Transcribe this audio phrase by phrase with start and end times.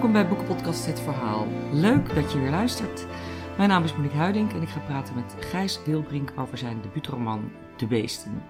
[0.00, 1.46] Welkom bij Boekenpodcast Het Verhaal.
[1.72, 3.06] Leuk dat je weer luistert.
[3.56, 7.50] Mijn naam is Monique Huiding en ik ga praten met Gijs Wilbrink over zijn debuutroman
[7.76, 8.42] De Beesten.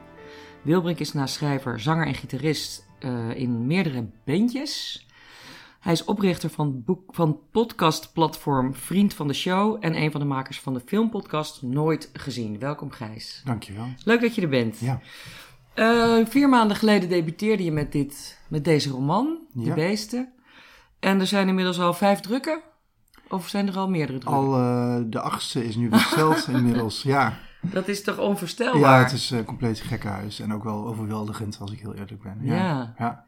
[0.62, 5.06] Wilbrink is naast schrijver, zanger en gitarist uh, in meerdere bandjes.
[5.80, 10.26] Hij is oprichter van, boek, van podcastplatform Vriend van de Show en een van de
[10.26, 12.58] makers van de filmpodcast Nooit Gezien.
[12.58, 13.42] Welkom Gijs.
[13.44, 13.88] Dankjewel.
[14.04, 14.78] Leuk dat je er bent.
[14.78, 15.00] Ja.
[15.74, 19.72] Uh, vier maanden geleden debuteerde je met, dit, met deze roman, De.
[19.72, 20.32] Beesten.
[21.00, 22.60] En er zijn inmiddels al vijf drukken?
[23.28, 24.42] Of zijn er al meerdere drukken?
[24.42, 27.02] Al eh, de achtste is nu besteld inmiddels.
[27.02, 27.34] Ja.
[27.60, 28.80] Dat is toch onvoorstelbaar?
[28.80, 32.38] ja, het is een compleet gekkenhuis en ook wel overweldigend als ik heel eerlijk ben.
[32.42, 32.54] Ja.
[32.54, 32.94] Ja.
[32.98, 33.24] Ja,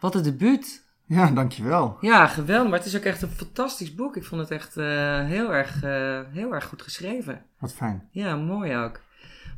[0.00, 0.84] Wat een debuut.
[1.06, 1.96] ja dankjewel.
[2.00, 2.68] Ja, geweldig.
[2.70, 4.16] Maar het is ook echt een fantastisch boek.
[4.16, 4.86] Ik vond het echt eh,
[5.24, 5.80] heel, erg,
[6.32, 7.42] heel erg goed geschreven.
[7.58, 8.08] Wat fijn.
[8.10, 9.00] Ja, mooi ook.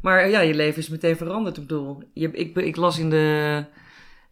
[0.03, 1.57] Maar ja, je leven is meteen veranderd.
[1.57, 3.65] Ik bedoel, je, ik, ik las in, de,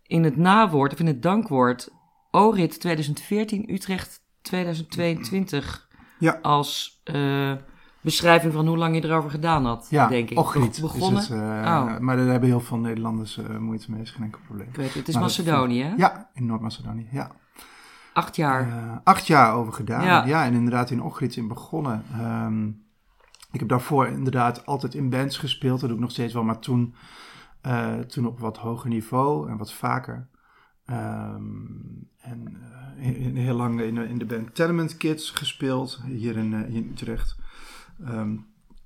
[0.07, 1.89] in het nawoord, of in het dankwoord,
[2.37, 5.89] ORIT 2014, Utrecht 2022,
[6.19, 6.39] Ja.
[6.43, 7.53] als eh,
[8.01, 10.39] beschrijving van hoe lang je erover gedaan had, Ja, denk ik.
[10.39, 11.21] Ochriet Be- begonnen.
[11.23, 11.31] het.
[11.31, 11.99] eh, Oh.
[11.99, 14.69] Maar daar hebben heel veel Nederlanders eh, moeite mee, is geen enkel probleem.
[14.69, 15.95] Ik weet het, het is Maar Macedonië, hè?
[15.97, 17.31] Ja, in Noord-Macedonië, ja.
[18.13, 19.01] Acht jaar.
[19.05, 20.05] Acht jaar over gedaan.
[20.05, 20.25] Ja.
[20.25, 22.05] Ja, en inderdaad in Ochriet in begonnen.
[22.13, 22.69] Ehm,
[23.53, 25.81] ik heb daarvoor inderdaad altijd in bands gespeeld.
[25.81, 26.95] Dat doe ik nog steeds wel, maar toen,
[28.09, 30.29] toen op wat hoger niveau en wat vaker.
[30.93, 31.45] Ehm,
[32.21, 36.89] en eh, he- heel lang in, de- band Tenement Kids gespeeld, hier in, eh, in
[36.91, 37.37] Utrecht.
[38.05, 38.37] Ehm,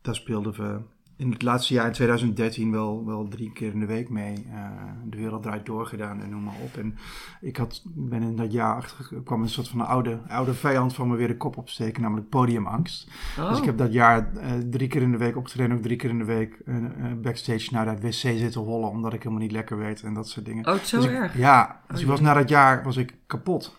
[0.02, 0.80] daar speelden we
[1.16, 4.46] in het laatste jaar, in 2013, wel, wel drie keer in de week mee.
[4.52, 4.70] Eh,
[5.04, 6.76] de wereld draait door gedaan en noem maar op.
[6.76, 6.96] En
[7.40, 10.94] ik had, ben in dat jaar achter, kwam een soort van een oude, oude vijand
[10.94, 13.10] van me weer de kop opsteken, namelijk podiumangst.
[13.38, 15.96] Oh, Dus ik heb dat jaar eh, drie keer in de week opgetreden, ook drie
[15.96, 16.74] keer in de week eh,
[17.22, 20.46] backstage naar de wc zitten hollen, omdat ik helemaal niet lekker werd en dat soort
[20.46, 20.66] dingen.
[20.66, 21.36] oh, het is zo Dus ik- erg.
[21.38, 23.76] Ja, dus Oh, ik was na dat jaar was ik kapot.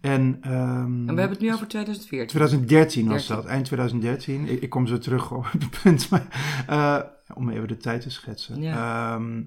[0.00, 2.26] En, ehm, En we hebben het nu over 2014.
[2.28, 3.36] 2013 was 13.
[3.36, 4.48] dat, eind 2013.
[4.48, 6.26] Ik, ik kom zo terug op het punt, maar,
[6.66, 6.98] eh,
[7.34, 8.62] om even de tijd te schetsen.
[8.62, 9.14] Ja.
[9.14, 9.42] Ehm,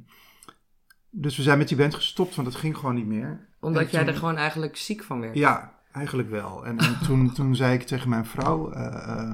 [1.10, 3.48] dus we zijn met die band gestopt, want het ging gewoon niet meer.
[3.60, 5.36] Omdat En jij toen- er gewoon eigenlijk ziek van werd.
[5.36, 6.66] Ja, eigenlijk wel.
[6.66, 8.72] En, en toen, toen zei ik tegen mijn vrouw...
[8.72, 9.32] eh, eh,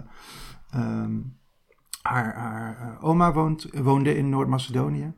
[0.72, 1.18] ehm,
[2.02, 5.04] haar haar eh, oma woont, woonde in Noord-Macedonië.
[5.04, 5.16] En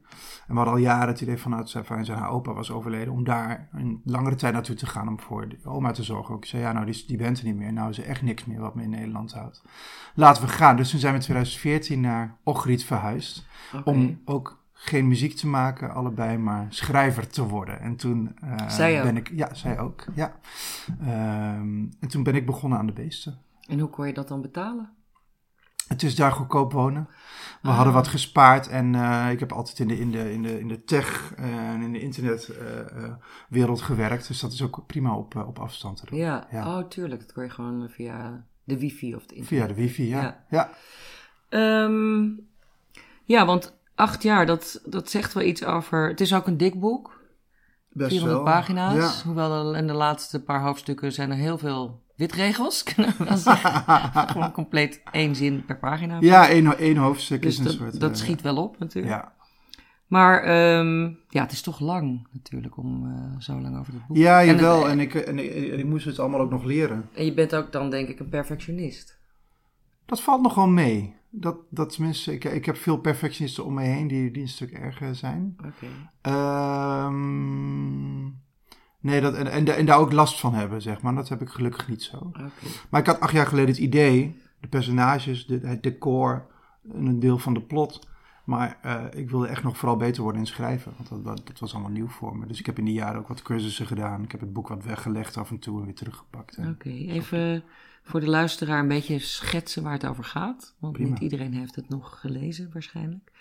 [0.47, 3.13] we hadden al jaren het idee vanuit zijn, van zijn haar opa was overleden...
[3.13, 6.35] om daar een langere tijd naartoe te gaan om voor de oma te zorgen.
[6.35, 7.73] Ik zei, ja, nou, die, die bent er niet meer.
[7.73, 9.63] Nou is er echt niks meer wat me in Nederland houdt.
[10.15, 10.75] Laten we gaan.
[10.75, 13.47] Dus toen zijn we in 2014 naar Ochriet verhuisd.
[13.83, 17.79] Om ook geen muziek te maken, allebei, maar schrijver te worden.
[17.79, 19.31] En toen eh, Zij ben ik...
[19.33, 20.35] Ja, zij ook, ja.
[21.01, 23.37] Ehm, en toen ben ik begonnen aan de beesten.
[23.67, 24.89] En hoe kon je dat dan betalen?
[25.91, 27.07] Het is daar goedkoop wonen.
[27.61, 27.75] We Ah.
[27.75, 30.67] hadden wat gespaard en eh, ik heb altijd in de, in de, in de, in
[30.67, 34.27] de tech eh, en in de internetwereld gewerkt.
[34.27, 36.19] Dus dat is ook prima op, eh, op afstand te doen.
[36.19, 36.47] Ja.
[36.51, 36.77] Ja.
[36.77, 37.21] oh tuurlijk.
[37.21, 39.47] Dat kon je gewoon via de wifi of het internet.
[39.65, 40.21] Via de wifi, ja.
[40.21, 40.37] Ja.
[40.49, 40.69] Ja,
[41.49, 42.23] Ehm,
[43.23, 46.07] ja, want acht jaar, dat, dat zegt wel iets over...
[46.07, 47.21] Het is ook een dik boek.
[47.89, 48.53] best 400 wel.
[48.53, 48.95] pagina's.
[49.21, 49.25] Ja.
[49.27, 52.83] Hoewel er in de laatste paar hoofdstukken zijn er heel veel witregels.
[52.93, 54.29] Kunnen we wel zeggen.
[54.29, 56.17] Gewoon compleet één zin per pagina.
[56.19, 57.99] Ja, één, één hoofdstuk dus is een dat, soort...
[57.99, 59.13] dat eh, schiet wel op natuurlijk.
[59.13, 59.33] Ja,
[60.07, 64.17] Maar ehm, ja, het is toch lang natuurlijk om eh, zo lang over het boek
[64.17, 64.89] ja jawel.
[64.89, 67.09] En, ik, en, ik, en ik moest het allemaal ook nog leren.
[67.13, 69.19] En je bent ook dan denk ik een perfectionist.
[70.05, 71.15] Dat valt nog wel mee.
[71.29, 74.71] Dat, dat tenminste, ik, ik heb veel perfectionisten om me heen die, die een stuk
[74.71, 75.55] erger zijn.
[75.57, 75.87] Oké.
[76.21, 77.21] Ehm,
[79.01, 81.15] nee, dat, en, en, en daar ook last van hebben, zeg maar.
[81.15, 82.31] Dat heb ik gelukkig niet zo.
[82.89, 86.45] Maar ik had acht jaar geleden het idee, de personages, de, het decor,
[86.93, 88.09] en een deel van de plot.
[88.43, 91.59] Maar eh, ik wilde echt nog vooral beter worden in schrijven, want dat, dat, dat
[91.59, 92.45] was allemaal nieuw voor me.
[92.45, 94.23] Dus ik heb in die jaren ook wat cursussen gedaan.
[94.23, 96.57] Ik heb het boek wat weggelegd af en toe en weer teruggepakt.
[96.57, 97.63] Oké, even
[98.03, 100.75] voor de luisteraar een beetje schetsen waar het over gaat.
[100.79, 101.09] Want Prima.
[101.09, 103.31] niet iedereen heeft het nog gelezen waarschijnlijk.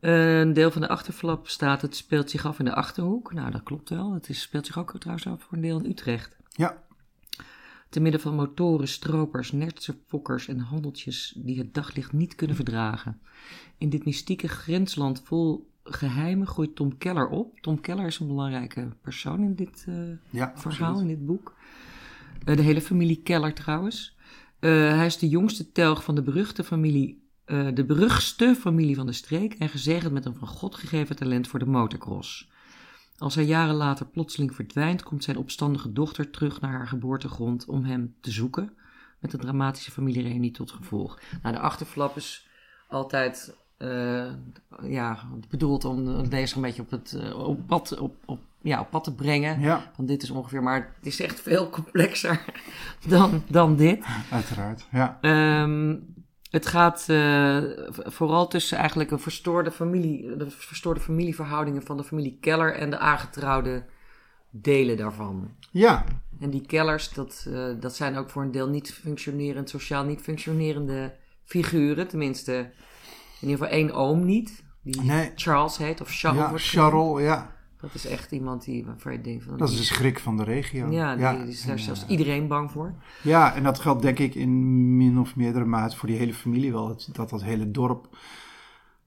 [0.00, 3.32] Een deel van de achterflap staat, het speelt zich af in de Achterhoek.
[3.32, 4.12] Nou, dat klopt wel.
[4.12, 6.36] Het is, speelt zich ook trouwens af voor een deel in Utrecht.
[6.48, 6.82] Ja,
[7.88, 13.20] Te midden van motoren, stropers, nertse fokkers en handeltjes die het daglicht niet kunnen verdragen.
[13.78, 17.60] In dit mystieke grensland vol geheimen groeit Tom Keller op.
[17.60, 19.94] Tom Keller is een belangrijke persoon in dit eh,
[20.30, 21.10] ja verhaal, absoluut.
[21.10, 21.54] in dit boek.
[22.44, 24.16] Eh, de hele familie Keller trouwens.
[24.58, 29.06] Eh, hij is de jongste telg van de beruchte familie, eh, de beruchtste familie van
[29.06, 32.48] de streek en gezegend met een van God gegeven talent voor de motocross.
[33.18, 37.84] Als hij jaren later plotseling verdwijnt, komt zijn opstandige dochter terug naar haar geboortegrond om
[37.84, 38.72] hem te zoeken,
[39.18, 41.20] met een dramatische familiereunie tot gevolg.
[41.42, 42.48] Nou, de achterflap is
[42.88, 44.26] altijd eh,
[44.82, 45.18] ja,
[45.48, 48.90] bedoeld om de lezer een beetje op, het, eh, op, pad, op, op ja, op
[48.90, 49.60] pad te brengen.
[49.60, 52.44] Ja, Want dit is ongeveer, maar het is echt veel complexer
[53.08, 54.04] dan, dan dit.
[54.30, 54.86] uiteraard.
[54.90, 55.18] Ja.
[55.20, 55.96] Ehm,
[56.50, 62.38] het gaat eh, vooral tussen eigenlijk een verstoorde familie, de verstoorde familieverhoudingen van de familie
[62.40, 63.84] Keller en de aangetrouwde
[64.50, 65.50] delen daarvan.
[65.70, 66.04] ja,
[66.40, 70.20] En die Kellers, dat, eh, dat zijn ook voor een deel niet functionerend, sociaal niet
[70.20, 71.14] functionerende
[71.44, 72.08] figuren.
[72.08, 72.52] Tenminste,
[73.40, 75.32] in ieder geval één oom niet, die Nee.
[75.34, 76.72] Charles heet, of Charles.
[76.72, 76.80] ja.
[76.80, 77.56] Charles, ja.
[77.80, 79.56] Dat is echt iemand die, waarvan je denkt van...
[79.56, 80.90] Dat is de schrik van de regio.
[80.90, 82.94] Ja, die, die is daar en, zelfs eh, iedereen bang voor.
[83.22, 86.72] Ja, en dat geldt denk ik in min of meerdere mate voor die hele familie
[86.72, 86.86] wel.
[86.86, 88.16] Dat dat, dat hele dorp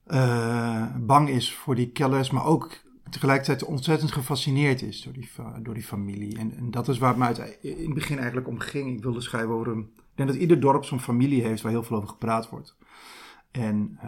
[0.06, 2.80] eh, bang is voor die Kellers, maar ook
[3.10, 5.30] tegelijkertijd ontzettend gefascineerd is door die,
[5.62, 6.38] door die familie.
[6.38, 8.96] En, en dat is waar het me uit, in het begin eigenlijk om ging.
[8.96, 9.90] Ik wilde schrijven over een...
[9.96, 12.76] Ik denk dat ieder dorp zo'n familie heeft waar heel veel over gepraat wordt.
[13.52, 13.98] En,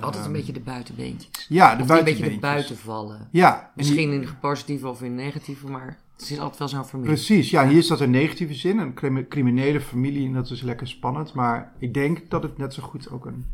[0.00, 1.46] Altijd een ehm, beetje de buitenbeentjes.
[1.48, 2.34] Ja, de Of die een beetje buitenbeentjes.
[2.34, 3.28] de buiten vallen.
[3.30, 7.12] Ja, die- Misschien in positieve of in negatieve, maar het is altijd wel zo'n familie.
[7.12, 10.88] Precies, ja, hier staat een negatieve zin, een crimi- criminele familie en dat is lekker
[10.88, 11.32] spannend.
[11.34, 13.44] Maar ik denk dat het net zo goed ook een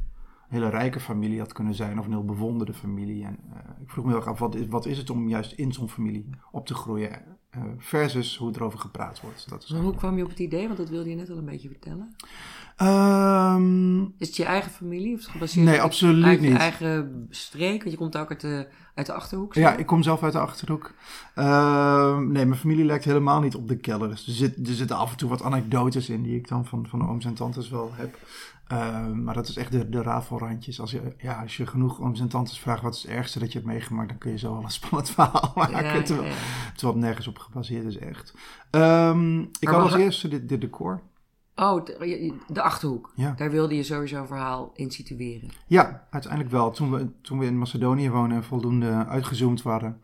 [0.49, 3.25] hele rijke familie had kunnen zijn of een heel bewonderde familie.
[3.25, 5.53] En eh, ik vroeg me heel erg af, wat is, wat is het om juist
[5.53, 7.23] in zo'n familie op te groeien
[7.79, 9.49] versus hoe erover gepraat wordt.
[9.49, 10.67] Dat is hoe kwam je op het idee?
[10.67, 12.15] Want dat wilde je net al een beetje vertellen.
[12.77, 15.13] Ehm, Is het je eigen familie?
[15.13, 16.59] Of is het gebaseerd Nee, op absoluut uit je niet.
[16.59, 17.79] eigen streek?
[17.79, 19.55] Want je komt ook uit de, uit de Achterhoek.
[19.55, 19.79] ja, zo?
[19.79, 20.95] ik kom zelf uit de Achterhoek.
[21.35, 24.27] Ehm, nee, mijn familie lijkt helemaal niet op de Kellers.
[24.27, 27.09] Er, zit, er zitten af en toe wat anekdotes in die ik dan van, van
[27.09, 28.19] ooms en tantes wel heb.
[28.67, 30.81] Ehm, maar dat is echt de, de rafelrandjes.
[30.81, 33.53] Als je, ja, als je genoeg ooms en tantes vraagt wat is het ergste dat
[33.53, 35.85] je hebt meegemaakt, dan kun je zo wel een spannend verhaal maken.
[35.85, 36.35] Ja, terwijl, ja,
[36.75, 38.35] terwijl het nergens op gebaseerd is, echt.
[38.71, 41.01] Ehm, ik had als eerste dit, dit decor.
[41.59, 43.13] Oh, de, Achterhoek.
[43.15, 43.35] Ja.
[43.37, 45.51] Daar wilde je sowieso een verhaal in situeren.
[45.67, 46.71] Ja, uiteindelijk wel.
[46.71, 50.01] Toen we, toen we in Macedonië wonen en voldoende uitgezoomd waren,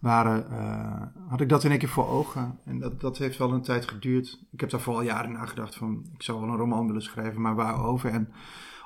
[0.00, 2.58] waren eh, had ik dat in één keer voor ogen.
[2.64, 4.44] En dat, dat heeft wel een tijd geduurd.
[4.52, 7.54] Ik heb daar vooral jaren nagedacht van, ik zou wel een roman willen schrijven, maar
[7.54, 8.10] waarover?
[8.10, 8.32] En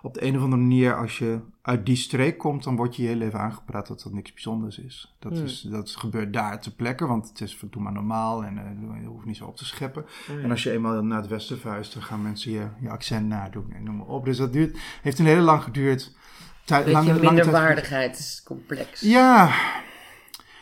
[0.02, 3.02] op de een of andere manier, als je uit die streek komt, dan word je
[3.02, 5.16] je heel even aangepraat dat dat niks bijzonders is.
[5.18, 5.44] Dat, Hmm.
[5.44, 9.06] is, dat gebeurt daar ter plekke, want het is doe maar normaal en eh, je
[9.06, 10.04] hoeft niet zo op te scheppen.
[10.42, 13.72] En als je eenmaal naar het westen vuist, dan gaan mensen je, je accent nadoen
[13.72, 14.24] en noem maar op.
[14.24, 16.16] Dus dat duurt, heeft een hele lang geduurd.
[16.64, 19.00] Tij- tijd- minderwaardigheidscomplex.
[19.00, 19.52] Ja,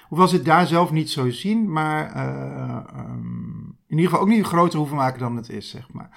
[0.09, 3.56] hoewel ze het daar zelf niet zo zien, maar eh, ehm,
[3.89, 6.11] in ieder geval ook niet groter hoeven maken dan het is, zeg maar.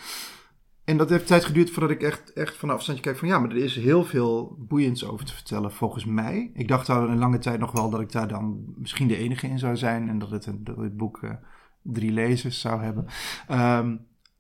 [0.90, 3.40] En dat heeft tijd geduurd voordat ik echt, echt van een afstandje kijk van ja,
[3.40, 6.52] maar er is heel veel boeiends over te vertellen volgens mij.
[6.54, 9.48] Ik dacht al een lange tijd nog wel dat ik daar dan misschien de enige
[9.48, 11.32] in zou zijn en dat het, een, dat het boek eh,
[11.82, 13.06] drie lezers zou hebben.
[13.48, 13.96] Ehm,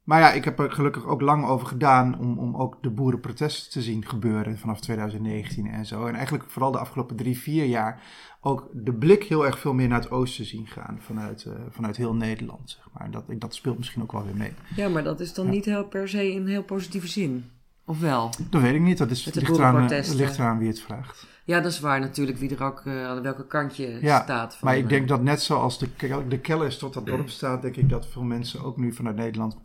[0.10, 3.72] maar ja, ik heb er gelukkig ook lang over gedaan om, om ook de boerenprotesten
[3.72, 6.06] te zien gebeuren vanaf 2019 en zo.
[6.06, 8.02] En eigenlijk vooral de afgelopen drie, vier jaar
[8.42, 11.98] ook de blik heel erg veel meer naar het oosten zien gaan vanuit, eh, vanuit
[11.98, 13.04] heel Nederland, zeg maar.
[13.04, 14.54] En dat, dat speelt misschien ook wel weer mee.
[14.76, 17.50] Ja, maar dat is dan niet heel per se in heel positieve zin.
[17.86, 18.30] Of wel?
[18.50, 20.82] Dat weet ik niet, dat is, Met de ligt, eraan, eh, ligt eraan wie het
[20.82, 21.28] vraagt.
[21.46, 24.56] Ja, dat is waar natuurlijk, wie er ook eh, aan welke kant je Ja, staat.
[24.56, 25.88] Van, Maar ik denk dat net zoals de,
[26.28, 29.58] de Kellers tot dat dorp staat, denk ik dat veel mensen ook nu vanuit Nederland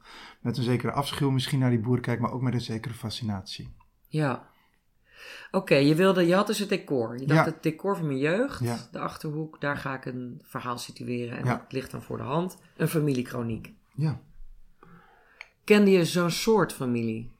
[0.44, 3.74] met een zekere afschuw misschien naar die boeren kijken, maar ook met een zekere fascinatie.
[4.08, 4.46] Ja.
[5.50, 7.18] Oké, je wilde, je had dus het decor.
[7.18, 7.52] Je dacht Ja.
[7.52, 8.76] het decor van mijn jeugd, Ja.
[8.92, 11.38] de Achterhoek, daar ga ik een verhaal situeren.
[11.38, 11.56] En Ja.
[11.56, 12.58] dat ligt dan voor de hand.
[12.76, 13.72] Een familiekroniek.
[13.94, 14.20] Ja.
[15.64, 17.30] Kende je zo'n soort familie?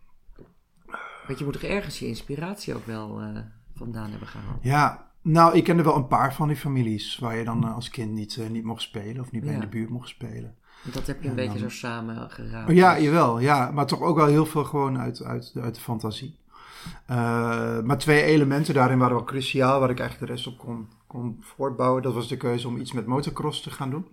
[1.26, 3.38] Want je moet toch ergens je inspiratie ook wel eh,
[3.74, 4.62] vandaan hebben gehaald.
[4.62, 7.90] Ja, nou, ik kende wel een paar van die families waar je dan eh, als
[7.90, 10.56] kind niet, eh, niet mocht spelen of niet bij in de buurt mocht spelen.
[10.92, 12.68] Dat heb je een En beetje zo samen geraapt.
[12.70, 15.74] Oh, ja, jawel, ja, maar toch ook wel heel veel gewoon uit, uit, de- uit
[15.74, 16.38] de fantasie.
[17.06, 17.16] Eh,
[17.80, 21.36] maar twee elementen daarin waren wel cruciaal, waar ik eigenlijk de rest op kon, kon
[21.40, 22.02] voortbouwen.
[22.02, 24.06] Dat was de keuze om iets met motocross te gaan doen.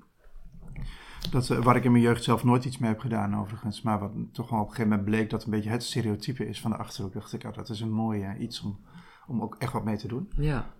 [1.31, 3.81] Dat, eh, waar ik in mijn jeugd zelf nooit iets mee heb gedaan, overigens.
[3.81, 6.61] Maar wat toch wel op een gegeven moment bleek dat een beetje het stereotype is
[6.61, 7.13] van de achterhoek.
[7.13, 8.79] dacht ik, ja, dat is een mooi eh, iets om,
[9.27, 10.29] om ook echt wat mee te doen.
[10.37, 10.73] Ja.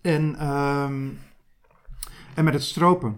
[0.00, 1.08] En, ehm,
[2.34, 3.16] en met het stropen.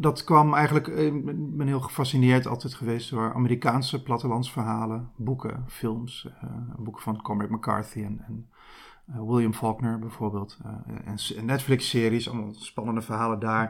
[0.00, 6.28] Dat kwam eigenlijk, eh, ik ben heel gefascineerd altijd geweest door Amerikaanse plattelandsverhalen, boeken, films,
[6.40, 8.48] eh, boeken van Cormac McCarthy en, en
[9.06, 10.58] eh, William Faulkner bijvoorbeeld.
[11.04, 13.66] en, Netflix-series, allemaal spannende verhalen daar.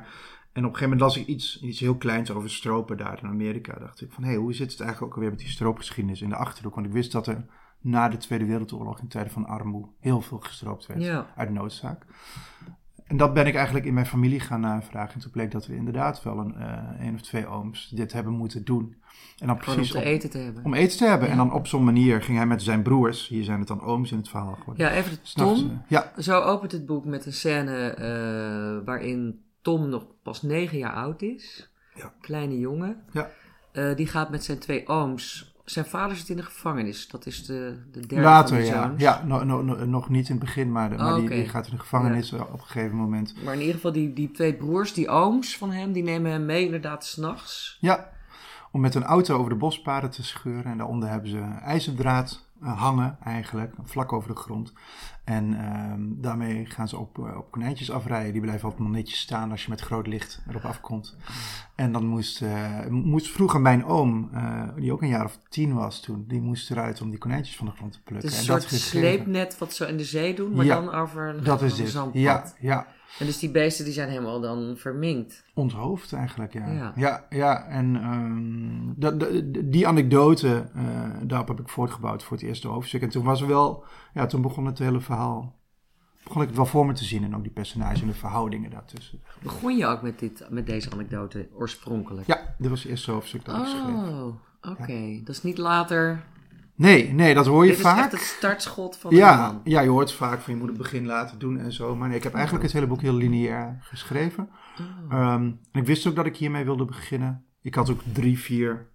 [0.53, 3.29] En op een gegeven moment las ik iets, iets heel kleins over stropen daar in
[3.29, 3.79] Amerika.
[3.79, 6.29] dacht ik van, hé, hey, hoe zit het eigenlijk ook alweer met die stroopgeschiedenis in
[6.29, 6.75] de Achterhoek?
[6.75, 7.45] Want ik wist dat er
[7.81, 11.27] na de Tweede Wereldoorlog in tijden van armoede heel veel gestroopt werd Ja.
[11.37, 12.07] uit noodzaak.
[13.09, 15.15] En dat ben ik eigenlijk in mijn familie gaan navragen.
[15.15, 18.33] En toen bleek dat we inderdaad wel een, uh, een of twee ooms dit hebben
[18.33, 18.97] moeten doen.
[19.39, 20.65] En dan precies om te eten te hebben.
[20.65, 21.29] Om eten te hebben.
[21.29, 24.11] En dan op zo'n manier ging hij met zijn broers, hier zijn het dan ooms
[24.13, 24.87] in het verhaal geworden.
[24.87, 25.83] Ja, even de Tom.
[25.89, 26.13] ja.
[26.19, 31.23] Zo opent het boek met een scène uh, waarin Tom nog pas negen jaar oud
[31.23, 31.71] is.
[31.95, 32.13] Ja.
[32.21, 33.03] Kleine jongen.
[33.13, 33.31] Ja.
[33.73, 37.09] Uh, die gaat met zijn twee ooms zijn vader zit in de gevangenis.
[37.09, 38.95] Dat is de, de derde Later, ja.
[38.97, 41.81] Ja, no, no, nog niet in het begin, maar, maar die, die, gaat in de
[41.81, 43.35] gevangenis op een gegeven moment.
[43.45, 46.45] Maar in ieder geval, die, die twee broers, die ooms van hem, die nemen hem
[46.45, 47.79] mee inderdaad s'nachts.
[47.81, 48.11] Ja,
[48.73, 50.65] om met een auto over de bospaden te scheuren.
[50.65, 54.73] En daaronder hebben ze ijzerdraad eh, hangen eigenlijk, vlak over de grond.
[55.29, 58.33] En ehm, daarmee gaan ze op, uh, op konijntjes afrijden.
[58.33, 61.17] Die blijven altijd nog netjes staan als je met groot licht erop afkomt.
[61.75, 64.31] En dan moest, uh, moest vroeger mijn oom,
[64.77, 67.67] die ook een jaar of tien was toen, die moest eruit om die konijntjes van
[67.67, 68.29] de grond te plukken.
[68.29, 71.79] een soort sleepnet wat ze in de zee doen, maar dan over een, dat is
[71.79, 72.11] het.
[72.13, 72.87] Ja, ja.
[73.19, 75.45] En dus die beesten die zijn helemaal dan verminkt.
[75.55, 76.93] Onthoofd eigenlijk, ja.
[76.97, 78.95] Ja, ja, en um,
[79.71, 80.83] die anekdote, uh,
[81.23, 83.03] daarop heb ik voortgebouwd voor het eerste hoofdstuk.
[83.03, 83.85] En toen was wel,
[84.15, 85.57] ja, toen begon het hele verhaal,
[86.25, 87.25] begon ik het wel voor me te zien.
[87.25, 89.23] En ook die personages en de verhoudingen daartussen.
[89.43, 92.27] Begon je ook met, dit, met deze anekdote oorspronkelijk?
[92.27, 93.95] Ja, dit was het eerste hoofdstuk dat oh, ik schreef.
[93.95, 95.21] Oh, oké.
[95.25, 96.25] Dat is niet later
[96.79, 97.97] Nee, nee, dat hoor je vaak.
[97.97, 99.61] Dit is echt het startschot van ja, de man.
[99.65, 101.97] Ja, je hoort vaak van je moet het begin laten doen en zo.
[101.97, 104.51] Maar nee, ik heb eigenlijk het hele boek heel lineair geschreven.
[105.11, 105.35] Oh.
[105.35, 107.45] Um, ik wist ook dat ik hiermee wilde beginnen.
[107.63, 108.89] Ik had ook drie, vier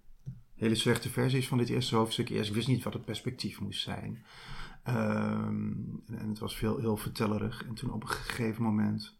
[0.54, 2.28] hele slechte versies van dit eerste hoofdstuk.
[2.28, 4.24] Eerst, ik wist niet wat het perspectief moest zijn.
[4.88, 7.64] Um, en het was veel, heel vertellerig.
[7.68, 9.18] En toen op een gegeven moment...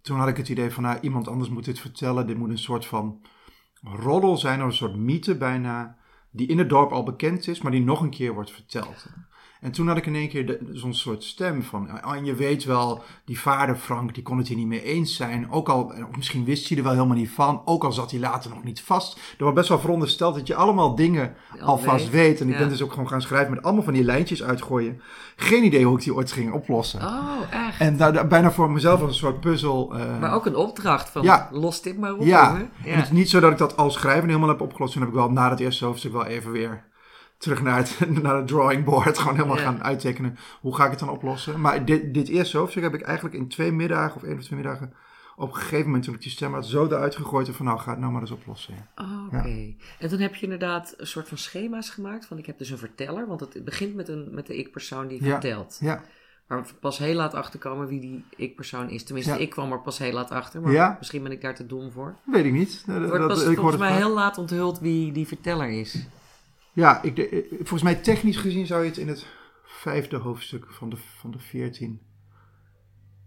[0.00, 2.26] Toen had ik het idee van, nou, iemand anders moet dit vertellen.
[2.26, 3.20] Dit moet een soort van
[3.82, 5.96] roddel zijn, of een soort mythe bijna
[6.34, 9.06] die in het dorp al bekend is, maar die nog een keer wordt verteld.
[9.64, 12.64] En toen had ik in één keer zo'n soort stem van, oh, en je weet
[12.64, 15.50] wel, die vader Frank, die kon het hier niet mee eens zijn.
[15.50, 18.50] Ook al, misschien wist hij er wel helemaal niet van, ook al zat hij later
[18.50, 19.14] nog niet vast.
[19.14, 22.12] Er wordt best wel verondersteld dat je allemaal dingen alvast weet.
[22.12, 22.40] weet.
[22.40, 25.00] En ik ben dus ook gewoon gaan schrijven met allemaal van die lijntjes uitgooien.
[25.36, 27.00] Geen idee hoe ik die ooit ging oplossen.
[27.00, 27.80] Oh, echt?
[27.80, 29.96] En daar, bijna voor mezelf als een soort puzzel.
[29.96, 32.24] Uh, maar ook een opdracht van, ja, los dit maar op.
[32.24, 32.90] Ja, ja.
[32.90, 34.92] En het is niet zo dat ik dat al schrijven helemaal heb opgelost.
[34.92, 36.92] Toen heb ik wel na het eerste hoofdstuk wel even weer
[37.44, 39.18] terug naar het, naar het drawing board.
[39.18, 40.38] Gewoon helemaal gaan uittekenen.
[40.60, 41.60] Hoe ga ik het dan oplossen?
[41.60, 44.58] Maar dit, dit eerste hoofdstuk heb ik eigenlijk in twee middagen of één of twee
[44.58, 44.94] middagen
[45.36, 47.90] op een gegeven moment toen ik die stem had zo eruit gegooid van nou ga
[47.90, 48.88] het nou maar eens oplossen.
[48.96, 49.74] Oh, Oké.
[49.98, 52.78] En toen heb je inderdaad een soort van schema's gemaakt van ik heb dus een
[52.78, 55.78] verteller, want het begint met, een, met de ik-persoon die vertelt.
[55.80, 56.02] Ja.
[56.46, 59.04] Maar we pas heel laat achterkomen wie die ik-persoon is.
[59.04, 61.90] Tenminste, ik kwam er pas heel laat achter, maar misschien ben ik daar te dom
[61.90, 62.16] voor.
[62.24, 62.82] Weet ik niet.
[62.86, 66.06] Het wordt pas ik volgens mij heel laat onthuld wie die verteller is.
[66.74, 69.26] Ja, ik, eh, volgens mij technisch gezien zou je het in het
[69.64, 72.00] vijfde hoofdstuk van de, van de 14.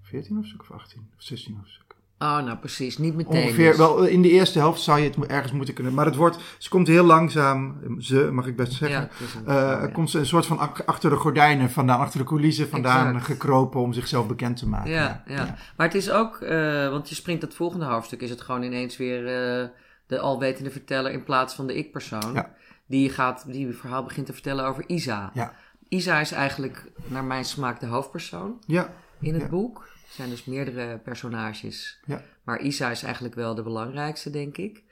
[0.01, 1.85] 14 hoofdstuk of 18 of 16 hoofdstuk.
[2.19, 3.43] Oh, nou precies, niet meteen.
[3.43, 3.77] Ongeveer, dus.
[3.77, 5.93] wel in de eerste helft zou je het ergens moeten kunnen.
[5.93, 9.09] Maar het wordt, ze komt heel langzaam, ze mag ik best zeggen.
[9.45, 13.21] Ja, uh, komt ze een soort van achter de gordijnen vandaan, achter de coulissen vandaan
[13.21, 14.91] gekropen om zichzelf bekend te maken.
[14.91, 15.55] Ja, ja.
[15.77, 18.97] maar het is ook, uh, want je springt het volgende hoofdstuk, is het gewoon ineens
[18.97, 19.19] weer
[19.61, 19.67] uh,
[20.07, 22.33] de alwetende verteller in plaats van de ik-persoon.
[22.33, 22.55] Ja
[22.87, 25.31] die, gaat, die verhaal begint te vertellen over Isa.
[25.33, 25.53] Ja.
[25.87, 28.93] Isa is eigenlijk, naar mijn smaak, de hoofdpersoon ja.
[29.19, 29.89] in het boek.
[30.07, 31.99] Er zijn dus meerdere personages.
[32.05, 32.21] Ja.
[32.43, 34.83] Maar Isa is eigenlijk wel de belangrijkste, denk ik.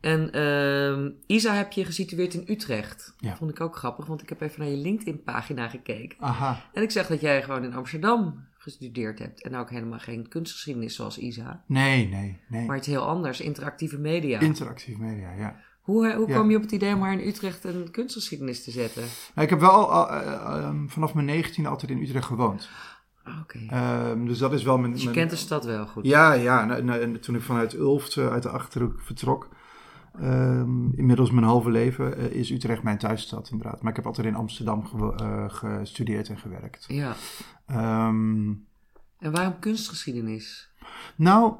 [0.00, 3.14] En uh, Isa heb je gesitueerd in Utrecht.
[3.18, 3.36] Ja.
[3.36, 6.18] Vond ik ook grappig, want ik heb even naar je LinkedIn-pagina gekeken.
[6.20, 6.62] Aha.
[6.72, 9.42] En ik zag dat jij gewoon in Amsterdam gestudeerd hebt.
[9.42, 11.64] En ook helemaal geen kunstgeschiedenis zoals Isa.
[11.66, 12.66] Nee, nee, nee.
[12.66, 14.40] Maar het heel anders, interactieve media.
[14.40, 15.60] Interactieve media, ja.
[15.90, 18.70] Hoe, eh, hoe kwam je op het idee om haar in Utrecht een kunstgeschiedenis te
[18.70, 19.02] zetten?
[19.34, 22.68] Nou, ik heb wel al, uh, uh, vanaf mijn 19 altijd in Utrecht gewoond.
[23.22, 23.58] Ah, oké.
[24.10, 24.92] Um, dus dat is wel mijn.
[24.92, 26.06] Dus je kent de stad wel goed.
[26.06, 26.64] Ja, ja.
[26.64, 29.48] Nou, nou, toen ik vanuit Ulft, uit de achterhoek vertrok,
[30.22, 33.82] um, inmiddels mijn halve leven, is Utrecht mijn thuisstad inderdaad.
[33.82, 34.84] Maar ik heb altijd in Amsterdam
[35.48, 36.84] gestudeerd en gewerkt.
[36.88, 37.14] Ja.
[38.08, 38.66] Um,
[39.18, 40.70] en waarom kunstgeschiedenis?
[41.16, 41.54] Nou,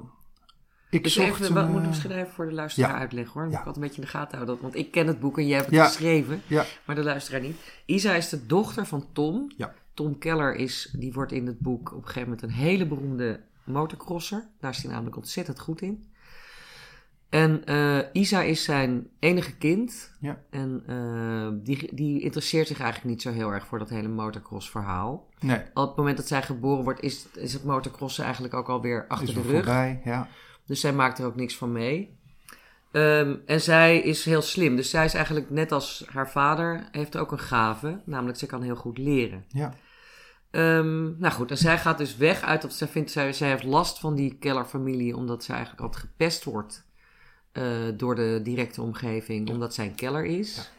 [0.91, 3.43] ik dus zocht even, wat moet ik misschien even voor de luisteraar uitleggen hoor.
[3.43, 4.59] Dan moet ik altijd een beetje in de gaten houden.
[4.61, 6.43] Want ik ken het boek en jij hebt het geschreven.
[6.85, 7.57] Maar de luisteraar niet.
[7.85, 9.51] Isa is de dochter van Tom.
[9.95, 13.41] Tom Keller is, die wordt in het boek op een gegeven moment een hele beroemde
[13.65, 14.49] motocrosser.
[14.61, 16.05] Daar is hij namelijk ontzettend goed in.
[17.29, 20.13] En uh, Isa is zijn enige kind.
[20.21, 20.43] Ja.
[20.51, 24.71] En uh, die, die interesseert zich eigenlijk niet zo heel erg voor dat hele motocross
[24.71, 25.29] verhaal.
[25.41, 25.63] Nee.
[25.75, 29.29] Op het moment dat zij geboren wordt, is, is het motocrossen eigenlijk ook alweer achter
[29.29, 29.65] is de rug.
[29.65, 30.29] Voorbij, ja.
[30.71, 32.19] Dus zij maakt er ook niks van mee.
[32.93, 34.77] Um, en zij is heel slim.
[34.77, 38.01] Dus zij is eigenlijk net als haar vader, heeft ook een gave.
[38.05, 39.45] Namelijk, ze kan heel goed leren.
[39.49, 39.75] Ja.
[40.51, 43.63] Ehm, nou goed, en zij gaat dus weg uit, of zij, vindt, zij, zij heeft
[43.63, 46.87] last van die kellerfamilie, omdat zij eigenlijk altijd gepest wordt
[47.53, 50.71] eh, door de directe omgeving, omdat zij een keller is.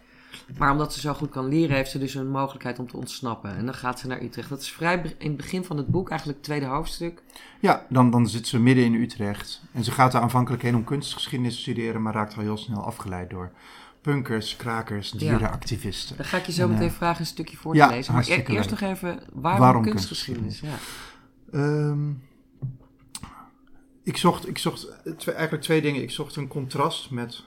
[0.57, 3.55] Maar omdat ze zo goed kan leren, heeft ze dus een mogelijkheid om te ontsnappen.
[3.55, 4.49] En dan gaat ze naar Utrecht.
[4.49, 7.21] Dat is vrij in het begin van het boek, eigenlijk het tweede hoofdstuk.
[7.59, 9.61] Ja, dan, dan zit ze midden in Utrecht.
[9.71, 12.83] En ze gaat er aanvankelijk heen om kunstgeschiedenis te studeren, maar raakt al heel snel
[12.83, 13.51] afgeleid door
[14.01, 16.17] punkers, krakers, dierenactivisten.
[16.17, 18.13] Dan ga ik je zo En, meteen eh, vragen een stukje voor ja, te lezen.
[18.13, 20.59] Maar e- eerst nog even, waarom, Waarom kunstgeschiedenis?
[20.59, 20.77] Ja.
[21.51, 22.09] Ehm,
[24.03, 26.01] ik zocht, ik zocht twee, eigenlijk twee dingen.
[26.01, 27.43] Ik zocht een contrast met,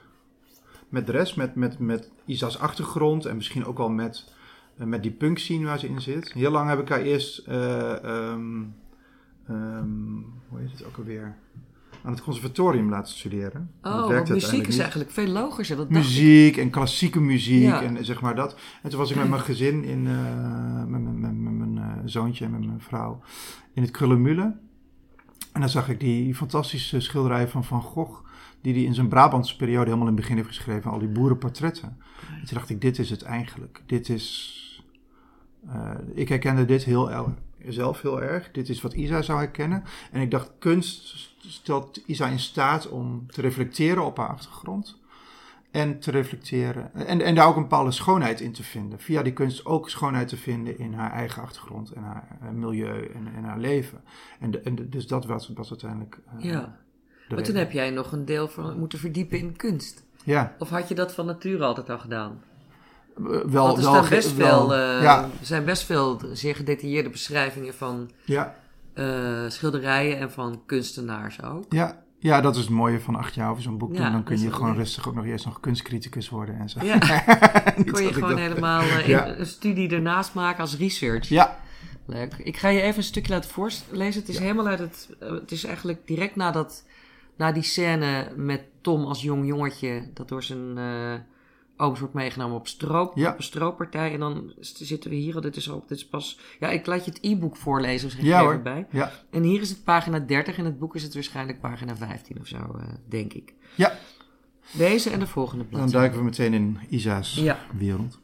[0.95, 4.33] met de rest, met, met, met Isa's achtergrond en misschien ook wel met,
[4.79, 6.33] eh, met die punk scene waar ze in zit.
[6.33, 8.63] Heel lang heb ik haar eerst, eh, ehm,
[9.49, 9.89] ehm,
[10.49, 11.37] hoe heet het ook alweer,
[12.05, 13.71] aan het conservatorium laten studeren.
[13.81, 15.77] Dat Oh, want muziek is eigenlijk veel logischer.
[15.77, 15.91] Dat.
[15.91, 17.83] Muziek en klassieke muziek Ja.
[17.83, 18.57] en zeg maar dat.
[18.83, 22.45] En toen was ik met mijn gezin, in, eh, met, mijn- met, met mijn zoontje
[22.45, 23.21] en met mijn vrouw,
[23.75, 24.57] in het Krullenmule.
[25.53, 28.24] En dan zag ik die fantastische schilderij van Van Gogh,
[28.65, 31.97] die hij in zijn Brabantse periode helemaal in het begin heeft geschreven, al die boerenportretten.
[32.31, 33.83] En toen dacht ik, dit is het eigenlijk.
[33.87, 34.83] Dit is...
[35.69, 37.35] eh, ik herkende dit heel el-
[37.69, 38.51] zelf heel erg.
[38.51, 39.83] Dit is wat Isa zou herkennen.
[40.13, 45.03] En ik dacht, kunst stelt Isa in staat om te reflecteren op haar achtergrond.
[45.71, 46.95] En te reflecteren.
[46.95, 48.99] En, en daar ook een bepaalde schoonheid in te vinden.
[49.01, 53.07] Via die kunst ook schoonheid te vinden in haar eigen achtergrond en haar eh, milieu
[53.15, 54.01] en, en haar leven.
[54.41, 56.19] En, de, en de- dus dat was, was uiteindelijk.
[56.39, 56.77] eh, Ja.
[57.29, 60.03] Maar toen heb jij nog een deel van moeten verdiepen in kunst.
[60.25, 62.43] Ja, Of had je dat van nature altijd al gedaan?
[63.17, 63.67] eh, wel.
[63.67, 67.75] Want er wel, best wel- veel, eh, ja, er zijn best veel zeer gedetailleerde beschrijvingen
[67.75, 68.55] van ja,
[68.95, 69.05] eh,
[69.49, 71.65] schilderijen en van kunstenaars ook.
[71.69, 72.03] ja.
[72.19, 74.13] Ja, dat is het mooie van acht jaar over zo'n boek Ja, doen.
[74.13, 76.85] Dan kun is je gewoon rustig ook nog eerst nog kunstcriticus worden en zo.
[76.85, 76.99] Ja,
[77.93, 81.29] kon je gewoon helemaal in- een studie ernaast maken als research.
[81.29, 81.59] Ja,
[82.07, 82.35] Leuk.
[82.39, 84.21] Ik ga je even een stukje laten voorlezen.
[84.21, 85.09] Het is helemaal uit het.
[85.19, 86.85] het is eigenlijk direct nadat.
[87.37, 90.11] Na die scène met Tom als jong jongetje.
[90.15, 91.15] dat door zijn eh
[91.77, 93.31] ooms wordt meegenomen op, stroop, Ja.
[93.31, 94.13] op een strooppartij.
[94.13, 95.35] En dan zitten we hier.
[95.35, 96.39] al, Dit is, al, dit is pas.
[96.61, 98.11] Ja, ik laat je het e-book voorlezen.
[98.11, 98.63] Ik Ja, hoor.
[98.63, 98.87] bij.
[98.91, 100.59] ja, En hier is het pagina 30.
[100.59, 103.55] In het boek is het waarschijnlijk pagina 15 of zo, eh, denk ik.
[103.75, 103.93] ja.
[104.73, 105.97] Deze en de volgende Dan bladzijde.
[105.99, 107.59] duiken we meteen in Isa's Ja.
[107.79, 108.19] wereld.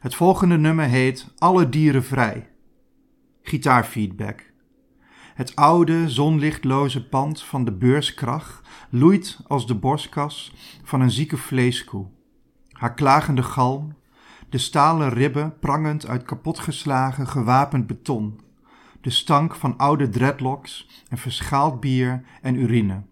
[0.00, 2.48] Het volgende nummer heet Alle dieren vrij.
[3.42, 4.52] Gitaarfeedback.
[5.34, 12.06] Het oude, zonlichtloze pand van de beurskrach loeit als de borstkas van een zieke vleeskoe.
[12.70, 13.94] Haar klagende galm,
[14.48, 18.40] de stalen ribben prangend uit kapotgeslagen, gewapend beton.
[19.00, 23.02] De stank van oude dreadlocks en verschaald bier en urine.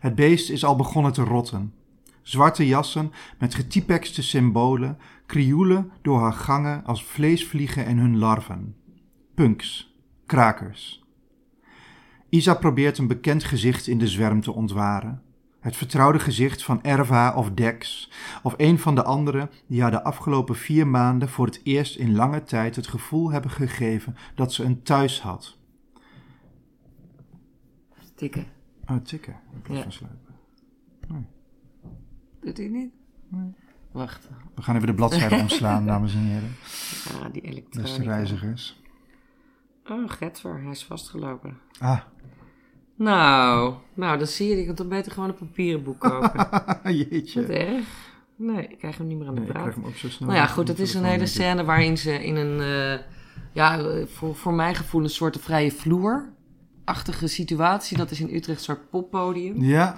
[0.00, 1.74] Het beest is al begonnen te rotten.
[2.22, 8.76] Zwarte jassen met getypexte symbolen krioelen door haar gangen als vleesvliegen en hun larven.
[9.34, 9.91] Punks,
[10.32, 11.04] krakers.
[12.28, 15.22] Isa probeert een bekend gezicht in de zwerm te ontwaren.
[15.60, 18.10] Het vertrouwde gezicht van Erva of Dex,
[18.42, 22.14] of een van de anderen die haar de afgelopen vier maanden voor het eerst in
[22.14, 25.56] lange tijd het gevoel hebben gegeven dat ze een thuis had.
[28.14, 28.44] Tikken.
[28.90, 29.82] Oh, tikken plaats Ja.
[29.82, 30.34] van sluipen.
[32.40, 32.90] Doet hij niet?
[33.28, 33.52] Nee.
[33.90, 34.28] Wacht.
[34.54, 36.54] We gaan even de bladzijde omslaan, dames en heren.
[37.12, 38.14] Ah, die Beste elektronica.
[38.14, 38.81] reizigers.
[39.90, 41.58] Oh, Getver, hij is vastgelopen.
[41.78, 42.00] Ah,
[42.96, 46.48] Nou, nou, dan zie je, je kunt dan beter gewoon een papieren boek kopen.
[47.10, 47.40] jeetje.
[47.40, 47.84] Wat erg.
[48.36, 49.64] Nee, ik krijg hem niet meer aan de Nee, ik praat.
[49.66, 50.28] krijg hem ook zo snel.
[50.28, 51.28] Nou ja, goed, het is een hele ik.
[51.28, 53.04] scène waarin ze in een, eh,
[53.52, 57.96] ja, voor, voor mijn gevoel een soort vrije vloer-achtige situatie.
[57.96, 59.62] Dat is in Utrecht een soort poppodium.
[59.62, 59.94] Ja,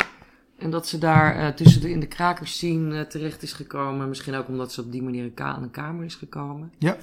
[0.58, 4.08] En dat ze daar eh, tussen de, in de krakers zien eh, terecht is gekomen.
[4.08, 6.72] Misschien ook omdat ze op die manier aan een kamer is gekomen.
[6.78, 6.96] ja,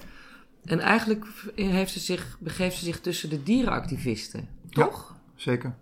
[0.66, 4.84] En eigenlijk heeft ze zich, begeeft ze zich tussen de dierenactivisten, Ja.
[4.84, 5.16] toch?
[5.36, 5.76] zeker.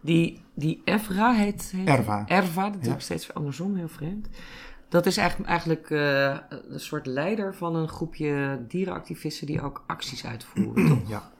[0.00, 2.24] Die, die Evra heet, heet Erva.
[2.28, 2.92] Erva, dat is Ja.
[2.92, 4.28] ook steeds andersom, heel vreemd.
[4.88, 6.36] Dat is eigenlijk, eigenlijk eh,
[6.70, 11.08] een soort leider van een groepje dierenactivisten die ook acties uitvoeren, toch?
[11.08, 11.32] Ja.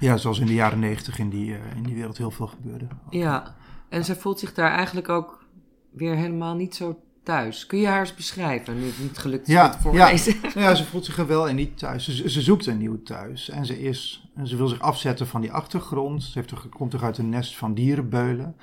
[0.00, 2.86] Ja, zoals in de jaren negentig in, die, eh, in die wereld heel veel gebeurde.
[3.10, 3.56] Ja,
[3.88, 5.44] en zij voelt zich daar eigenlijk ook
[5.90, 7.66] weer helemaal niet zo thuis.
[7.66, 10.34] Kun je haar eens beschrijven, nu het niet gelukt is Ja, om te voorlezen?
[10.42, 12.04] Nou ja, ze voelt zich er wel en niet thuis.
[12.04, 13.50] Ze, ze zoekt een nieuw thuis.
[13.50, 16.22] En ze, is, ze wil zich afzetten van die achtergrond.
[16.22, 18.56] Ze heeft, komt toch uit een nest van dierenbeulen.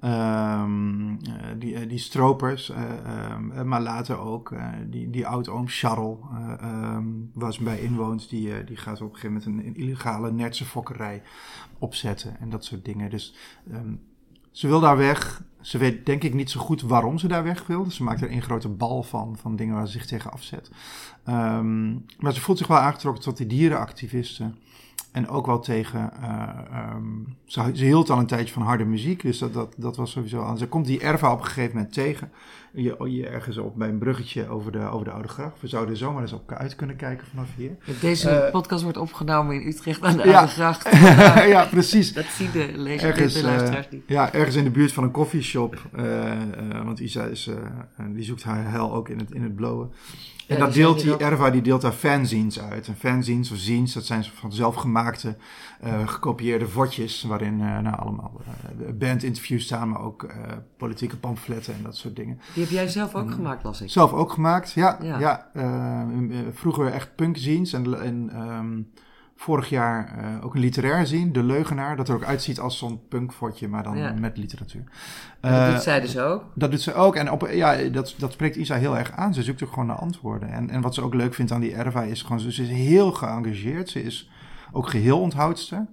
[0.00, 1.16] Ehm, eh,
[1.58, 2.70] die, eh, die stropers.
[2.70, 4.54] eh, ehm, eh, maar later ook
[4.86, 6.16] die, die oud-oom Charles,
[6.60, 8.28] ehm, waar ze bij inwoont.
[8.28, 11.22] Die, die gaat op een gegeven moment een, een illegale nertse fokkerij
[11.78, 12.40] opzetten.
[12.40, 13.10] En dat soort dingen.
[13.10, 13.34] Dus
[13.72, 13.94] ehm,
[14.50, 15.42] ze wil daar weg.
[15.66, 17.84] Ze weet denk ik niet zo goed waarom ze daar weg wil.
[17.84, 20.70] Dus ze maakt er een grote bal van, van dingen waar ze zich tegen afzet.
[21.24, 24.56] Ehm, maar ze voelt zich wel aangetrokken tot die dierenactivisten.
[25.16, 26.10] En ook wel tegen.
[26.20, 29.96] Uh, um, ze, ze, hield al een tijdje van harde muziek, dus dat, dat, dat
[29.96, 30.58] was sowieso aan.
[30.58, 32.30] Ze komt die Erva op een gegeven moment tegen.
[32.72, 35.60] Je, je ergens op bij een bruggetje over de, over de Oude Gracht.
[35.60, 37.76] We zouden zomaar eens op elkaar uit kunnen kijken vanaf hier.
[38.00, 40.96] Deze uh, podcast wordt opgenomen in Utrecht aan de ja, Oude Gracht.
[41.54, 42.12] ja, precies.
[42.12, 44.02] Dat zien de lezers ergens, de luisteraars niet.
[44.06, 45.82] Ja, ergens in de buurt van een koffieshop.
[46.84, 47.50] want Isa is,
[48.08, 49.88] die zoekt haar hel ook in het, in het blauwe.
[50.46, 52.86] En dat deelt die Erva, die deelt daar fanzines uit.
[52.86, 55.36] En fanzines of zines, dat zijn van zelfgemaakte,
[55.84, 58.40] uh, gekopieerde vodjes, waarin uh, nou, allemaal
[58.80, 60.26] uh, bandinterviews staan, maar ook
[60.76, 62.40] politieke pamfletten en dat soort dingen.
[62.54, 63.90] Die heb jij zelf ook en, gemaakt, las ik.
[63.90, 64.98] Zelf ook gemaakt, ja.
[65.02, 65.18] ja.
[65.18, 65.50] ja
[66.52, 68.90] vroeger echt punkzines en, en um,
[69.36, 71.96] vorig jaar uh, ook een literair zien, De Leugenaar.
[71.96, 74.12] Dat er ook uitziet als zo'n punkfotje, maar dan ja.
[74.12, 74.84] met literatuur.
[75.44, 76.44] Uh, dat doet zij dus ook?
[76.54, 77.16] Dat doet ze ook.
[77.16, 79.34] En op, ja, dat, dat spreekt Isa heel erg aan.
[79.34, 80.48] Ze zoekt ook gewoon naar antwoorden.
[80.48, 82.40] En, en wat ze ook leuk vindt aan die Erva is gewoon...
[82.40, 83.88] Ze is heel geëngageerd.
[83.88, 84.30] Ze is
[84.72, 85.86] ook geheel onthoudster.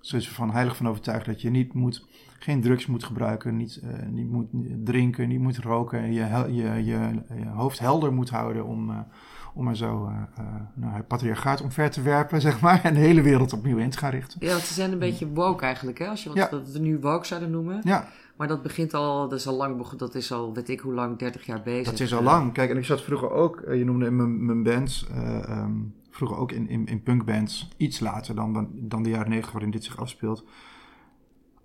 [0.00, 2.06] Ze is ervan heilig van overtuigd dat je niet moet...
[2.38, 4.46] Geen drugs moet gebruiken, niet, uh, niet moet
[4.84, 6.12] drinken, niet moet roken.
[6.12, 9.06] Je, je, je, je hoofd helder moet houden om
[9.56, 12.84] om maar zo uh, nou, het patriarchaat omver te werpen, zeg maar.
[12.84, 14.38] En de hele wereld opnieuw in te gaan richten.
[14.40, 16.06] Ja, want ze zijn een beetje woke eigenlijk, hè?
[16.06, 16.48] Als je wat ja.
[16.48, 17.80] dat we nu woke zouden noemen.
[17.84, 18.08] Ja.
[18.36, 21.18] Maar dat begint al, dat is al lang, dat is al, weet ik hoe lang,
[21.18, 21.84] 30 jaar bezig.
[21.84, 22.52] Dat is al lang.
[22.52, 26.36] Kijk, en ik zat vroeger ook, je noemde in mijn, mijn bands, uh, um, vroeger
[26.36, 30.00] ook in, in, in punkbands, iets later dan, dan, de jaren 90 waarin dit zich
[30.00, 30.44] afspeelt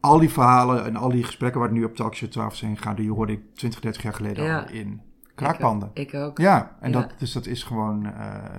[0.01, 2.95] al die verhalen en al die gesprekken waar het nu op Talkshow 12 zijn gaan,
[2.95, 4.59] die hoorde ik 20, 30 jaar geleden ja.
[4.59, 5.01] al in
[5.41, 5.91] kraakpanden.
[5.93, 6.37] Ik, ook.
[6.37, 8.11] Ja, en Dat, dus dat is gewoon uh,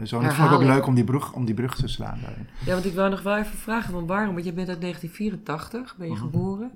[0.05, 0.19] zo.
[0.19, 2.49] En ik vond het ook leuk om die, brug, om die brug te slaan daarin.
[2.67, 4.33] Ja, want ik wou nog wel even vragen, want waarom?
[4.33, 6.31] Want je bent uit 1984, ben je uh-huh.
[6.31, 6.71] geboren.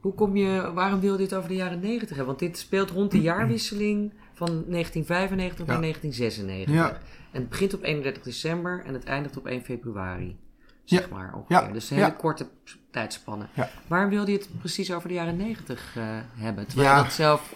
[0.00, 2.26] Hoe kom je, waarom wil je dit over de jaren 90 hebben?
[2.26, 6.74] Want dit speelt rond de jaarwisseling van 1995 naar 1996.
[6.74, 6.88] Ja.
[7.30, 10.36] En het begint op 31 december en het eindigt op 1 februari.
[10.84, 11.32] Zeg maar.
[11.34, 11.66] Ongeveer.
[11.66, 11.72] Ja.
[11.72, 12.48] Dus een hele korte
[12.90, 13.46] tijdspanne.
[13.86, 16.66] Waarom wilde je het precies over de jaren 90 uh, eh, hebben?
[16.66, 17.54] Terwijl je dat zelf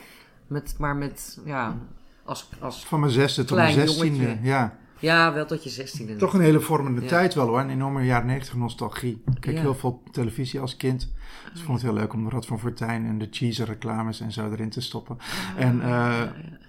[0.52, 1.76] met, maar met, ja,
[2.24, 4.80] als, als Van mijn zesde tot mijn zestiende, ja.
[5.02, 6.16] Ja, wel tot je zestiende.
[6.16, 7.60] Toch een hele vormende tijd wel hoor.
[7.60, 9.22] Een enorme jaren negentig nostalgie.
[9.34, 11.12] Ik keek heel veel televisie als kind.
[11.50, 14.20] Dus ik vond het heel leuk om de Rad van Fortuin en de cheese reclames
[14.20, 15.18] en zo erin te stoppen.
[15.18, 16.22] Ah, en uh,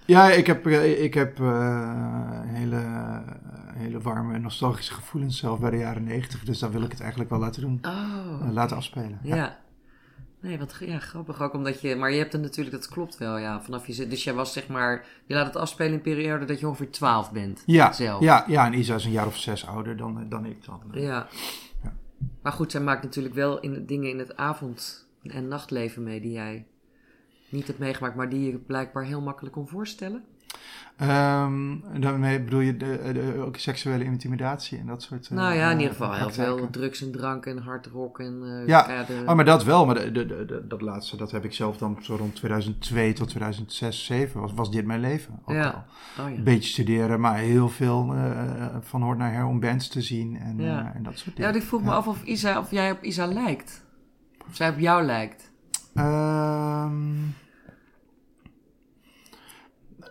[0.06, 2.82] ja, ik heb, eh, ik heb uh, hele,
[3.74, 6.44] hele warme nostalgische gevoelens zelf bij de jaren negentig.
[6.44, 7.78] Dus daar wil ik het eigenlijk wel laten doen.
[7.82, 9.18] Oh, laten afspelen.
[9.22, 9.62] ja.
[10.44, 11.96] Nee, wat ja, grappig ook omdat je.
[11.96, 13.62] Maar je hebt het natuurlijk, dat klopt wel, ja.
[13.62, 15.06] Vanaf je, dus jij was zeg maar.
[15.26, 17.62] Je laat het afspelen in een periode dat je ongeveer 12 bent.
[17.66, 18.22] Ja, zelf.
[18.22, 18.66] ja, ja.
[18.66, 20.80] En Isa is een jaar of zes ouder dan, dan ik dan.
[20.92, 21.28] Ja.
[21.82, 21.92] ja.
[22.42, 26.32] Maar goed, zij maakt natuurlijk wel in, dingen in het avond- en nachtleven mee die
[26.32, 26.66] jij
[27.48, 30.24] niet hebt meegemaakt, maar die je blijkbaar heel makkelijk kon voorstellen.
[31.00, 35.70] Um, daarmee bedoel je de, de, ook seksuele intimidatie en dat soort uh, Nou ja,
[35.70, 38.40] in ieder geval heel veel drugs en drank en hard rock en...
[38.42, 39.22] Uh, ja, de...
[39.26, 39.86] oh, maar dat wel.
[39.86, 44.04] Maar de, de, dat laatste, dat heb ik zelf dan zo rond 2002 tot 2006,
[44.04, 45.40] 2007 was, was dit mijn leven.
[45.44, 45.86] Ook ja.
[46.20, 46.42] Oh, ja.
[46.42, 50.58] Beetje studeren, maar heel veel uh, van hoort naar her om bands te zien en,
[50.58, 50.92] ja.
[50.94, 51.52] en dat soort dingen.
[51.52, 53.84] Ja, ik vroeg me af of, Isa, of jij op Isa lijkt.
[54.48, 55.52] Of zij op jou lijkt.
[55.94, 57.34] Um,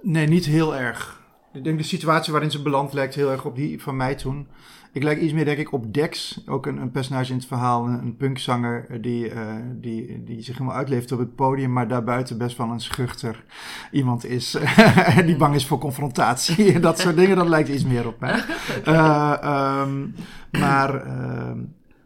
[0.04, 1.22] Nee, niet heel erg.
[1.54, 4.48] Ik denk de situatie waarin ze belandt lijkt heel erg op die van mij toen.
[4.92, 6.42] Ik lijk iets meer, denk ik, op Dex.
[6.46, 7.86] Ook een, een personage in het verhaal.
[7.86, 9.42] Een, een punkzanger die, uh,
[9.74, 11.74] die, die zich helemaal uitleeft op het podium.
[11.74, 13.44] Maar daarbuiten best wel een schuchter
[13.92, 14.58] iemand is.
[15.26, 16.74] die bang is voor confrontatie.
[16.74, 17.36] en dat soort dingen.
[17.36, 18.44] Dat lijkt iets meer op mij.
[18.88, 20.16] Uh, um,
[20.52, 21.08] maar...
[21.08, 21.52] Uh,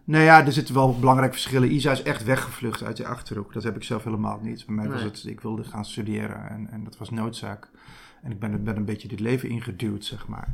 [0.04, 1.74] nou ja, er zitten wel belangrijke verschillen.
[1.74, 3.54] Isa is echt weggevlucht uit de achterhoek.
[3.54, 4.66] Dat heb ik zelf helemaal niet.
[4.66, 4.94] Bij mij nee.
[4.94, 7.70] was het, ik wilde gaan studeren en, en dat was noodzaak.
[8.22, 10.48] En ik ben, ben een beetje dit leven ingeduwd, zeg maar.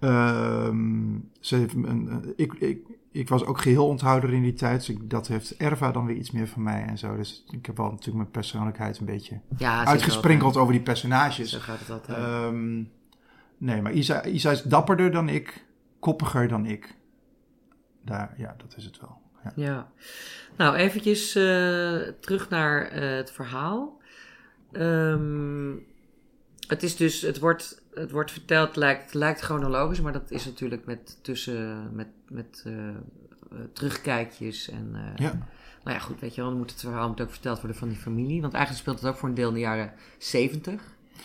[0.00, 4.78] Um, ze heeft een, ik, ik, ik was ook geheel onthouder in die tijd.
[4.78, 7.16] Dus ik, dat heeft Erva dan weer iets meer van mij en zo.
[7.16, 11.50] Dus ik heb wel natuurlijk mijn persoonlijkheid een beetje ja, uitgesprinkeld over die personages.
[11.50, 12.18] Zo gaat het altijd.
[12.18, 12.90] Um,
[13.58, 15.64] nee, maar Isa, Isa is dapperder dan ik,
[15.98, 16.96] koppiger dan ik.
[18.04, 19.20] Daar, ja, dat is het wel.
[19.44, 19.52] Ja.
[19.54, 19.90] ja.
[20.56, 21.42] Nou, eventjes uh,
[22.20, 24.00] terug naar uh, het verhaal.
[24.72, 25.86] Um,
[26.68, 30.84] het is dus, het wordt, het wordt verteld, lijkt, lijkt chronologisch, maar dat is natuurlijk
[30.86, 32.74] met tussen, met, met uh,
[33.72, 34.92] terugkijkjes en...
[34.94, 35.46] Uh, ja.
[35.84, 37.88] Nou ja, goed, weet je wel, dan moet het verhaal moet ook verteld worden van
[37.88, 38.40] die familie.
[38.40, 40.80] Want eigenlijk speelt het ook voor een deel in de jaren 70,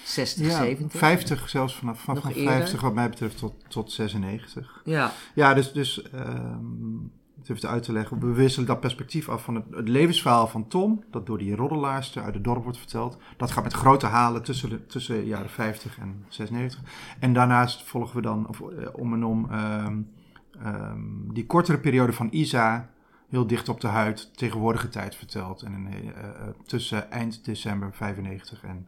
[0.05, 0.99] 60, ja, 70.
[0.99, 4.81] 50 zelfs vanaf, vanaf 50 wat mij betreft tot, tot 96.
[4.83, 5.13] Ja.
[5.33, 8.19] Ja, dus, dus um, het even uit te leggen.
[8.19, 12.33] We wisselen dat perspectief af van het, levensverhaal van Tom, dat door die roddelaarster uit
[12.33, 13.17] het dorp wordt verteld.
[13.37, 16.81] Dat gaat met grote halen tussen de tussen jaren 50 en 96.
[17.19, 20.01] En daarnaast volgen we dan of, eh, om en om ehm,
[20.61, 22.89] ehm, die kortere periode van Isa,
[23.29, 25.61] heel dicht op de huid, tegenwoordige tijd verteld.
[25.61, 28.87] Eh, eh, tussen eind december 95 en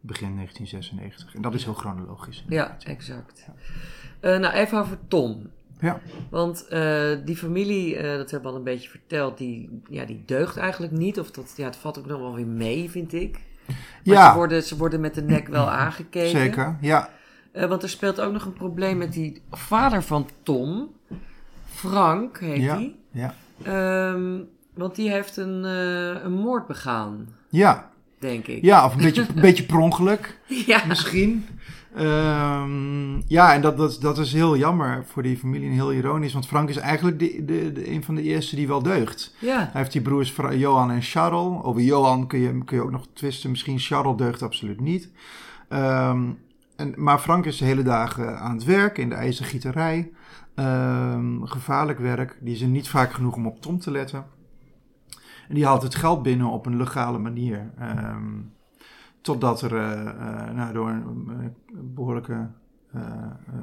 [0.00, 1.34] begin 1996.
[1.34, 2.44] En dat is heel chronologisch.
[2.48, 3.48] Ja, exact.
[4.20, 5.50] Nou, even over Tom.
[5.80, 6.00] Ja.
[6.30, 10.22] Want eh, die familie, eh, dat hebben we al een beetje verteld, die, ja, die
[10.26, 11.20] deugt eigenlijk niet.
[11.20, 13.38] Of dat, ja, het valt ook nog wel weer mee, vind ik.
[13.66, 14.30] Maar Ja.
[14.30, 16.40] ze, worden, ze worden met de nek wel aangekeken.
[16.40, 17.10] Zeker, ja.
[17.52, 20.90] Eh, want er speelt ook nog een probleem met die vader van Tom.
[21.64, 22.76] Frank heet Ja.
[22.76, 22.96] die.
[23.10, 23.34] Ja.
[23.62, 24.38] Ehm,
[24.74, 25.64] want die heeft een,
[26.24, 28.62] een moord begaan, Ja, denk ik.
[28.64, 30.38] ja of een beetje, een beetje per ongeluk.
[30.46, 30.84] Ja.
[30.88, 31.46] Misschien.
[31.96, 36.32] Ehm, ja, en dat, dat, dat is heel jammer voor die familie en heel ironisch.
[36.32, 39.34] Want Frank is eigenlijk de, de, de, een van de eerste die wel deugt.
[39.38, 39.56] Ja.
[39.56, 41.62] Hij heeft die broers Johan en Charles.
[41.62, 43.50] Over Johan kun je, kun je ook nog twisten.
[43.50, 45.10] Misschien Charles deugt absoluut niet.
[45.68, 46.30] Ehm,
[46.76, 50.10] en, maar Frank is de hele dagen aan het werk in de ijzergieterij.
[50.54, 52.38] Ehm, gevaarlijk werk.
[52.40, 54.24] Die is er niet vaak genoeg om op Tom te letten.
[55.48, 57.70] En die haalt het geld binnen op een legale manier.
[59.26, 61.46] Totdat er eh, eh, nou, door een eh,
[61.94, 62.48] behoorlijke
[62.92, 63.54] eh, eh,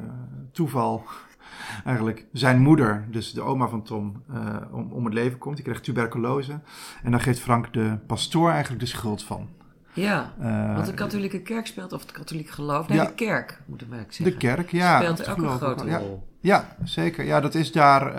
[0.51, 1.03] toeval
[1.85, 4.23] eigenlijk zijn moeder, dus de oma van Tom,
[4.71, 5.55] om, om het leven komt.
[5.55, 6.59] Die krijgt tuberculose.
[7.03, 9.49] En daar geeft Frank de pastoor eigenlijk de schuld van.
[9.93, 10.33] ja.
[10.73, 13.05] Want de katholieke kerk speelt, of het katholiek geloof, nee, Ja.
[13.05, 14.55] de kerk, moeten we eigenlijk de zeggen.
[14.55, 14.97] kerk, ja.
[15.01, 15.97] speelt ook een ik grote ja.
[15.97, 16.27] rol.
[16.39, 17.25] Ja, zeker.
[17.25, 18.13] Ja, dat is daar.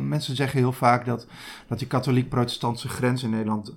[0.00, 1.26] mensen zeggen heel vaak dat,
[1.66, 3.74] dat die katholiek-protestantse grens in Nederland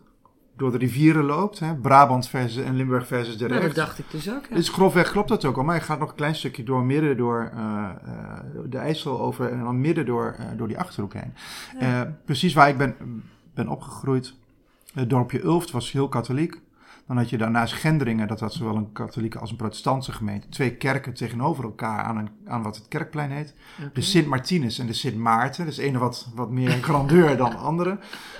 [0.56, 1.60] door de rivieren loopt.
[1.60, 1.76] Hè?
[1.76, 3.76] Brabant versus en Limburg versus de Nou, recht.
[3.76, 4.46] dat dacht ik dus ook.
[4.50, 4.56] Ja.
[4.56, 5.64] Dus grofweg klopt dat ook al.
[5.64, 7.90] Maar je gaat nog een klein stukje door midden door eh,
[8.70, 11.34] de IJssel over en dan midden door, eh, door die achterhoek heen.
[11.80, 12.96] Eh, precies waar ik ben,
[13.54, 14.34] ben opgegroeid.
[14.94, 16.62] Het dorpje Ulft was heel katholiek.
[17.08, 20.50] Dan had je daarnaast Gendringen, dat had zowel een katholieke als een protestantse gemeente.
[20.50, 23.54] Twee kerken tegenover elkaar aan, een, aan wat het kerkplein heet.
[23.94, 25.66] De Sint Martinus en de Sint Maarten.
[25.66, 28.00] Dus de ene wat, wat meer grandeur dan de andere.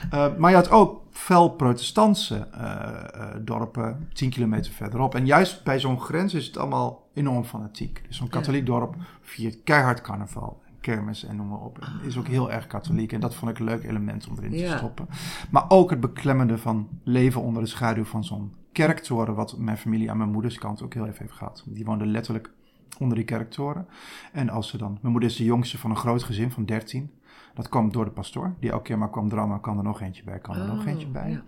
[0.10, 2.72] Eh, maar je had ook fel protestantse eh,
[3.14, 5.16] eh, dorpen, 10 kilometer verderop.
[5.16, 8.02] En juist bij zo'n grens is het allemaal enorm fanatiek.
[8.08, 10.62] Dus zo'n katholiek dorp viert keihard carnaval.
[10.84, 11.80] Kermis en noem maar op.
[11.80, 13.12] En is ook heel erg katholiek.
[13.12, 15.08] En dat vond ik een leuk element om erin te stoppen.
[15.52, 19.36] Maar ook het beklemmende van leven onder de schaduw van zo'n kerktoren.
[19.36, 21.64] Wat mijn familie aan mijn moeders kant ook heel even heeft gehad.
[21.68, 22.52] Die woonde letterlijk
[23.00, 23.88] onder die kerktoren.
[24.32, 24.98] En als ze dan...
[25.02, 27.12] Mijn moeder is de jongste van een groot gezin van 13.
[27.54, 28.54] Dat kwam door de pastoor.
[28.60, 29.60] Die elke keer maar kwam drammen.
[29.62, 31.30] Kan er nog eentje bij, kan er nog Oh, eentje bij.
[31.30, 31.44] ja.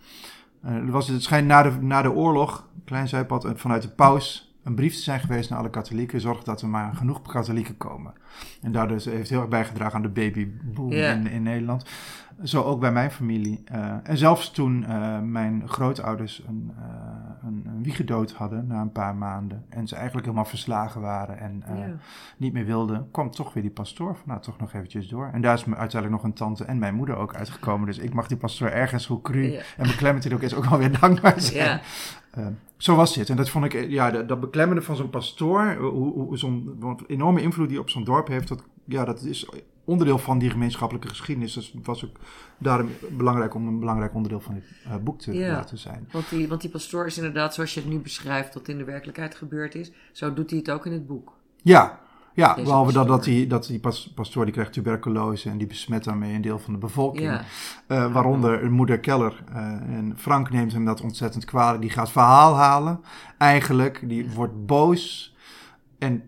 [0.62, 4.55] Eh, was, het schijnt na de, na de oorlog, klein zijpad, eh, vanuit de paus
[4.66, 6.22] een brief te zijn geweest naar alle katholieken.
[6.22, 8.14] Zorg dat er maar genoeg katholieken komen.
[8.62, 11.86] En daardoor heeft heel erg bijgedragen aan de babyboom in, in Nederland.
[12.44, 13.62] Zo ook bij mijn familie.
[13.66, 16.86] Eh, en zelfs toen eh, mijn grootouders een, uh,
[17.44, 19.66] een, een wiegedood hadden na een paar maanden.
[19.70, 21.64] En ze eigenlijk helemaal verslagen waren en
[22.38, 23.08] niet meer wilden.
[23.12, 25.30] kwam toch weer die pastoor van nou toch nog eventjes door.
[25.34, 27.86] En daar is me uiteindelijk nog een tante en mijn moeder ook uitgekomen.
[27.86, 29.62] Dus ik mag die pastoor ergens, hoe cru Ja.
[29.78, 31.80] en beklemmend hij ook is, ook wel weer dankbaar zijn.
[32.38, 33.30] Uh, zo was dit.
[33.30, 36.76] En dat vond ik, eh, ja, dat, dat beklemmende van zo'n pastoor, hoe, hoe zo'n
[36.80, 39.50] wat enorme invloed die op zo'n dorp heeft, dat, ja, dat is
[39.84, 41.54] onderdeel van die gemeenschappelijke geschiedenis.
[41.54, 42.18] Dus het was ook
[42.58, 45.52] daarom belangrijk om een belangrijk onderdeel van dit uh, boek te Ja.
[45.52, 46.08] laten zijn.
[46.12, 48.84] Want die, want die pastoor is inderdaad, zoals je het nu beschrijft, dat in de
[48.84, 49.92] werkelijkheid gebeurd is.
[50.12, 51.34] Zo doet hij het ook in het boek.
[51.62, 52.00] Ja,
[52.36, 53.16] ja Deze behalve dat, pastoor.
[53.18, 56.60] dat die, dat die pas- pastoor die krijgt tuberculose en die besmet daarmee een deel
[56.60, 57.26] van de bevolking.
[57.32, 57.44] Ja.
[57.88, 59.44] Eh, waaronder moeder Keller.
[59.54, 61.82] Eh, en Frank neemt hem dat ontzettend kwalijk.
[61.82, 63.00] Die gaat verhaal halen,
[63.38, 64.02] eigenlijk.
[64.10, 65.36] Die wordt boos.
[66.00, 66.24] En,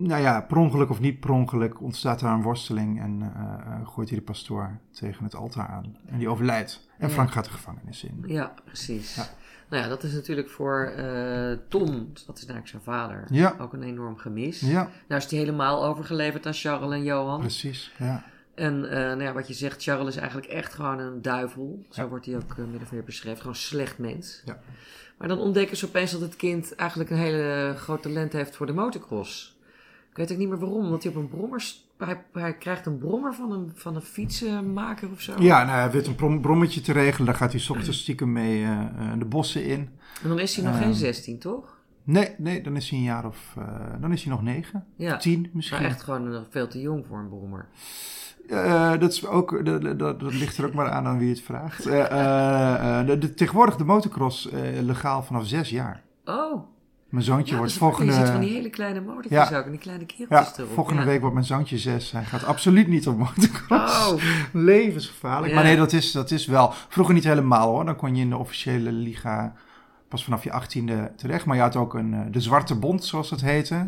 [0.00, 3.00] nou ja, per ongeluk of niet per ongeluk ontstaat daar een worsteling.
[3.00, 5.96] En eh, eh, gooit hij de pastoor tegen het altaar aan.
[6.06, 6.88] En die overlijdt.
[6.98, 7.14] En Ja.
[7.14, 8.24] Frank gaat de gevangenis in.
[8.26, 9.14] Ja, precies.
[9.14, 9.26] Ja.
[9.68, 11.88] Nou ja, dat is natuurlijk voor eh, Tom,
[12.26, 13.54] dat is eigenlijk zijn vader, Ja.
[13.60, 14.60] ook een enorm gemis.
[14.60, 17.40] Ja, Nou is hij helemaal overgeleverd aan Charles en Johan.
[17.40, 17.92] precies.
[17.98, 18.24] Ja.
[18.54, 21.84] En nou ja, wat je zegt, Charles is eigenlijk echt gewoon een duivel.
[21.90, 23.38] Zo wordt hij ook uh, min of meer beschreven.
[23.38, 24.42] Gewoon een slecht mens.
[24.44, 24.58] Ja.
[25.18, 28.66] Maar dan ontdekken ze opeens dat het kind eigenlijk een hele groot talent heeft voor
[28.66, 29.58] de motocross.
[30.20, 31.72] Ik weet ook niet meer waarom, omdat hij op een brommer...
[31.98, 35.32] Hij, hij krijgt een brommer van een, van een fietsenmaker of zo.
[35.38, 37.26] Ja, nou, hij weet een brom- brommetje te regelen.
[37.26, 39.88] Daar gaat hij 's ochtends stiekem mee eh, eh, de bossen in.
[40.22, 41.78] En dan is hij nog Ehm, geen 16, toch?
[42.04, 43.54] Nee, nee, dan is hij een jaar of...
[43.58, 43.64] eh,
[44.00, 44.84] dan is hij nog negen.
[44.96, 45.16] Ja.
[45.16, 45.80] Tien misschien.
[45.82, 47.68] Maar echt gewoon nog veel te jong voor een brommer.
[48.98, 51.86] Dat, is ook, dat, dat, dat ligt er ook maar aan aan wie het vraagt.
[51.86, 54.48] Eh, de, de- tegenwoordig de motocross
[54.82, 56.02] legaal vanaf zes jaar.
[56.24, 56.62] Oh,
[57.10, 58.12] Mijn zoontje Ja, wordt dus volgende...
[58.12, 59.58] Je ziet van die hele kleine motortjes Ja.
[59.58, 59.64] ook.
[59.64, 60.74] En die kleine Ja, keeltjes erop.
[60.74, 61.06] volgende ja.
[61.06, 62.10] week wordt mijn zoontje zes.
[62.12, 64.08] Hij gaat absoluut niet op motocross.
[64.08, 65.48] Oh, Levensgevaarlijk.
[65.48, 65.54] Ja.
[65.54, 66.72] Maar nee, dat is, dat is wel...
[66.88, 67.84] Vroeger niet helemaal hoor.
[67.84, 69.52] Dan kon je in de officiële liga
[70.08, 71.44] pas vanaf je achttiende terecht.
[71.44, 73.86] Maar je had ook een, eh, de Zwarte Bond, zoals het heette.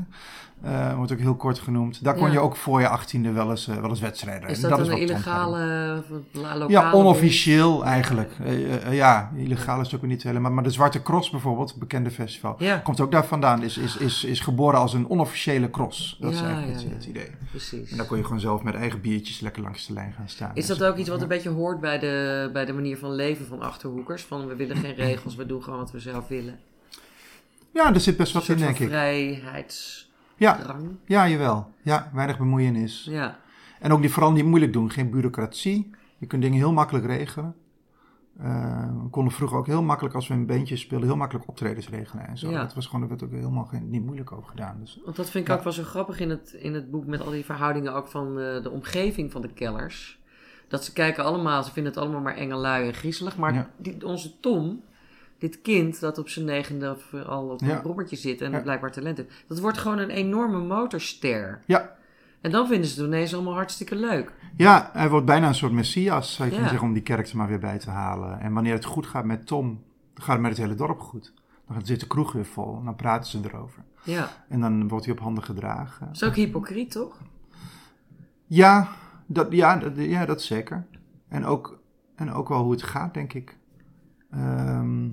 [0.62, 2.04] Eh, wordt ook heel kort genoemd.
[2.04, 2.32] Daar kon Ja.
[2.32, 4.48] je ook voor je achttiende wel eens, eh, wel eens wedstrijden.
[4.48, 8.32] is dat, een illegale, lokale Ja, onofficieel eigenlijk.
[8.44, 10.50] Eh, eh, ja, illegaal is het ook niet helemaal.
[10.50, 13.62] Maar de Zwarte Cross bijvoorbeeld, het bekende festival, Ja, komt ook daar vandaan.
[13.62, 16.16] Is, is, is, is geboren als een onofficiële cross.
[16.20, 17.30] Dat is Ja, eigenlijk ja, het, idee.
[17.50, 17.90] precies.
[17.90, 20.50] En dan kon je gewoon zelf met eigen biertjes lekker langs de lijn gaan staan.
[20.54, 23.46] Is dat ook iets wat een beetje hoort bij de, bij de manier van leven
[23.46, 24.22] van Achterhoekers?
[24.22, 26.58] Van we willen geen regels, we doen gewoon wat we zelf willen.
[27.72, 28.88] Ja, er zit best wat in, denk ik.
[28.88, 30.10] vrijheidsdrang.
[30.42, 30.76] Ja,
[31.06, 31.70] ja, jawel.
[31.82, 33.04] Ja, weinig bemoeienis.
[33.10, 33.38] Ja.
[33.80, 34.90] En ook niet, vooral niet moeilijk doen.
[34.90, 35.90] Geen bureaucratie.
[36.18, 37.54] Je kunt dingen heel makkelijk regelen.
[38.38, 41.88] Eh, we konden vroeger ook heel makkelijk, als we een bandje speelden, heel makkelijk optredens
[41.88, 42.50] regelen en zo.
[42.50, 42.60] Ja.
[42.60, 44.76] Dat was gewoon, er werd ook helemaal geen, niet moeilijk over gedaan.
[44.80, 45.56] Dus, Want dat vind ik Ja.
[45.56, 48.26] ook wel zo grappig in het, in het boek met al die verhoudingen ook van
[48.38, 50.20] eh, de omgeving van de kellers.
[50.68, 53.36] Dat ze kijken allemaal, ze vinden het allemaal maar enge lui en griezelig.
[53.36, 53.70] Maar Ja.
[53.76, 54.82] die, onze Tom,
[55.42, 57.80] dit kind dat op zijn negende al op een Ja.
[57.80, 59.44] brommertje zit en blijkbaar talent heeft.
[59.48, 61.62] Dat wordt gewoon een enorme motorster.
[61.66, 61.96] Ja.
[62.40, 64.32] En dan vinden ze het ineens allemaal hartstikke leuk.
[64.56, 66.48] Ja, hij wordt bijna een soort messias, Ja.
[66.48, 68.40] kunnen zeggen, om die kerk er maar weer bij te halen.
[68.40, 69.66] En wanneer het goed gaat met Tom,
[70.14, 71.32] dan gaat het met het hele dorp goed.
[71.68, 73.82] Dan zit de kroeg weer vol en dan praten ze erover.
[74.02, 74.28] Ja.
[74.48, 76.06] En dan wordt hij op handen gedragen.
[76.06, 77.20] Dat is ook hypocriet, toch?
[78.46, 78.88] Ja,
[79.26, 80.86] dat, ja, dat, ja, dat zeker.
[81.28, 81.80] En ook,
[82.14, 83.56] en ook wel hoe het gaat, denk ik.
[84.30, 85.08] Ehm,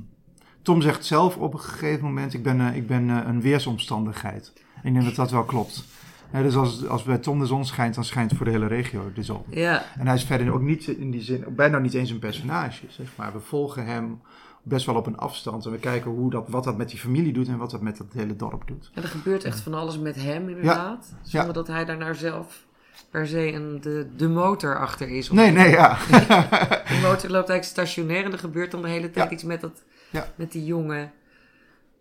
[0.70, 4.54] Tom zegt zelf op een gegeven moment: Ik ben, eh, ik ben eh, een weersomstandigheid.
[4.84, 5.84] Ik denk dat dat wel klopt.
[6.32, 9.24] Dus als, als bij Tom de zon schijnt, dan schijnt voor de hele regio de
[9.24, 9.44] zon.
[9.50, 9.84] Ja.
[9.98, 13.08] En hij is verder ook niet in die zin, bijna niet eens een personage, zeg
[13.16, 13.34] maar.
[13.34, 14.22] We volgen hem
[14.64, 17.34] best wel op een afstand en we kijken hoe dat, wat dat met die familie
[17.34, 18.92] doet en wat dat met het hele dorp doet.
[18.94, 21.14] En er gebeurt echt van alles met hem, inderdaad.
[21.22, 21.54] Zonder Ja.
[21.54, 22.66] dat hij daar nou zelf
[23.10, 25.32] per se een, de, de motor achter is.
[25.32, 25.98] Nee, nee, ja.
[26.90, 29.84] De motor loopt eigenlijk stationair en er gebeurt dan de hele tijd iets met, dat,
[30.10, 30.26] Ja.
[30.36, 31.12] met die jongen.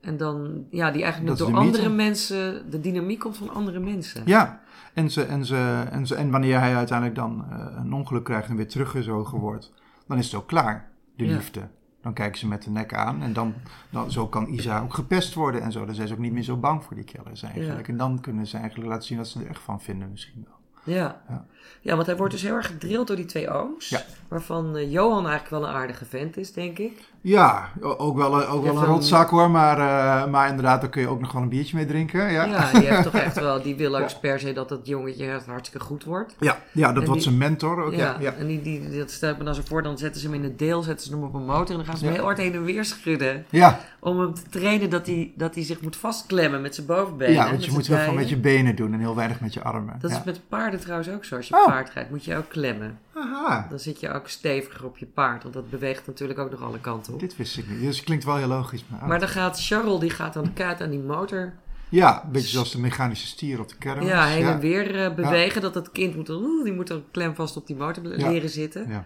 [0.01, 1.65] En dan, ja, die eigenlijk door mythe.
[1.65, 4.23] andere mensen, de dynamiek komt van andere mensen.
[4.25, 4.61] Ja,
[4.95, 8.49] en, ze, en, ze, en, ze, en wanneer hij uiteindelijk dan eh, een ongeluk krijgt
[8.49, 9.73] en weer teruggezogen wordt,
[10.07, 11.35] dan is het ook klaar, de Ja.
[11.35, 11.69] liefde.
[12.03, 13.55] Dan kijken ze met de nek aan en dan,
[13.91, 15.85] dan zo kan Isa ook gepest worden en zo.
[15.87, 17.87] Dan zijn ze ook niet meer zo bang voor die killers eigenlijk.
[17.87, 17.93] Ja.
[17.93, 20.57] En dan kunnen ze eigenlijk laten zien wat ze er echt van vinden misschien wel.
[20.95, 21.23] Ja.
[21.29, 21.47] Ja.
[21.81, 23.89] ja, want hij wordt dus heel erg gedrild door die twee ooms.
[23.89, 24.01] Ja.
[24.29, 27.13] Waarvan eh, Johan eigenlijk wel een aardige vent is, denk ik.
[27.21, 31.01] Ja, ook wel, een- ook wel een rotzak hoor, maar, eh, maar inderdaad, daar kun
[31.03, 32.33] je ook nog wel een biertje mee drinken.
[32.33, 35.31] Ja, Ja, die heeft toch echt wel, die wil ook per se dat dat jongetje
[35.31, 36.35] echt hartstikke goed wordt.
[36.41, 37.93] ja, ja dat En wordt die- zijn mentor ook.
[37.93, 38.33] Ja, Ja, ja.
[38.33, 40.43] en die, die, dat stel ik me dan zo voor, dan zetten ze hem in
[40.43, 42.39] het deel, zetten ze hem op een motor en dan gaan ze hem heel hard
[42.39, 43.45] heen en weer schudden.
[43.49, 47.35] ja, Om hem te trainen dat hij, dat hij zich moet vastklemmen met zijn bovenbenen.
[47.35, 49.63] ja want je moet heel veel met je benen doen en heel weinig met je
[49.63, 49.97] armen.
[50.01, 51.37] Dat is met paarden trouwens ook zo.
[51.37, 51.67] Als je Oh.
[51.67, 52.99] paard rijdt, moet je ook klemmen.
[53.23, 56.63] Aha, Dan zit je ook steviger op je paard, want dat beweegt natuurlijk ook nog
[56.63, 57.21] alle kanten op.
[57.21, 57.81] dit wist ik niet.
[57.81, 58.85] Dus het klinkt wel heel logisch.
[58.89, 61.53] Maar, Maar dan gaat Charles, die gaat aan de kaart aan die motor.
[61.89, 64.09] Ja, een beetje zoals de mechanische stier op de kermis.
[64.09, 64.53] Ja, heen ja.
[64.53, 65.63] en weer eh, bewegen.
[65.63, 68.29] Dat het kind moet, oeh, die moet dan klemvast op die motor Ja.
[68.31, 68.89] leren zitten.
[68.89, 69.05] Ja.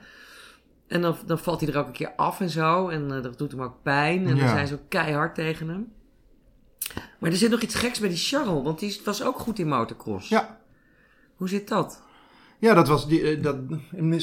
[0.87, 2.89] En dan, dan valt hij er ook een keer af en zo.
[2.89, 4.27] En eh, dat doet hem ook pijn.
[4.27, 5.93] En dan zijn ze ook keihard tegen hem.
[7.19, 9.69] Maar er zit nog iets geks bij die Charles, want die was ook goed in
[9.69, 10.29] motocross.
[10.29, 10.59] Ja.
[11.37, 12.03] Hoe zit dat?
[12.63, 13.57] Ja, dat was die, eh, dat,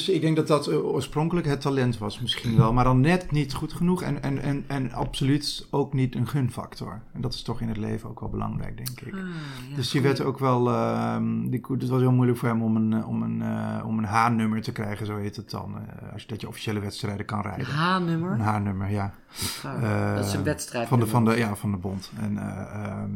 [0.08, 3.54] ik denk dat dat eh, oorspronkelijk het talent was misschien wel, maar dan net niet
[3.54, 7.02] goed genoeg en, en, en, en absoluut ook niet een gunfactor.
[7.12, 9.14] En dat is toch in het leven ook wel belangrijk, denk ik.
[9.14, 9.20] Ah,
[9.68, 10.10] ja, dus die goed.
[10.10, 13.22] werd ook wel, ehm, die, het was heel moeilijk voor hem om een, eh, om
[13.22, 13.42] een,
[13.84, 15.74] om een H-nummer te krijgen, zo heet het dan.
[16.12, 17.66] als je dat je officiële wedstrijden kan Een rijden.
[17.66, 18.32] H-nummer?
[18.32, 19.14] Een H-nummer, ja.
[19.64, 20.88] Oh, dat is een wedstrijd.
[20.88, 22.10] Van de, van de, ja, van de bond.
[22.20, 23.10] En, eh, ehm,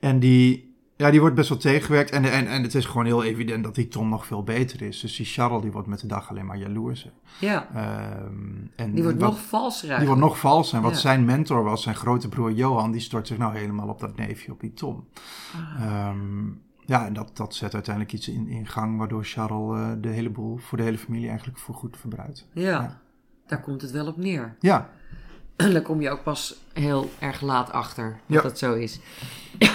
[0.00, 0.73] en die,
[1.04, 2.10] ja, die wordt best wel tegengewerkt.
[2.10, 5.00] En, en, en het is gewoon heel evident dat die Tom nog veel beter is.
[5.00, 7.08] Dus die Charles die wordt met de dag alleen maar jaloers.
[7.40, 8.32] Ja, Ehm,
[8.76, 10.72] en die wordt wat- nog valser die wordt nog vals.
[10.72, 10.98] En wat Ja.
[10.98, 14.52] zijn mentor was, zijn grote broer Johan, die stort zich nou helemaal op dat neefje,
[14.52, 15.08] op die Tom.
[15.54, 15.84] Ah.
[15.84, 16.46] Ehm,
[16.86, 20.30] ja, en dat, dat zet uiteindelijk iets in, in gang, waardoor Charles eh, de hele
[20.30, 22.46] boel voor de hele familie eigenlijk voor goed verbruikt.
[22.52, 23.00] Ja, Ja.
[23.46, 24.56] daar komt het wel op neer.
[24.60, 24.90] Ja,
[25.56, 28.42] Daar kom je ook pas heel erg laat achter dat Ja.
[28.42, 29.00] dat zo is.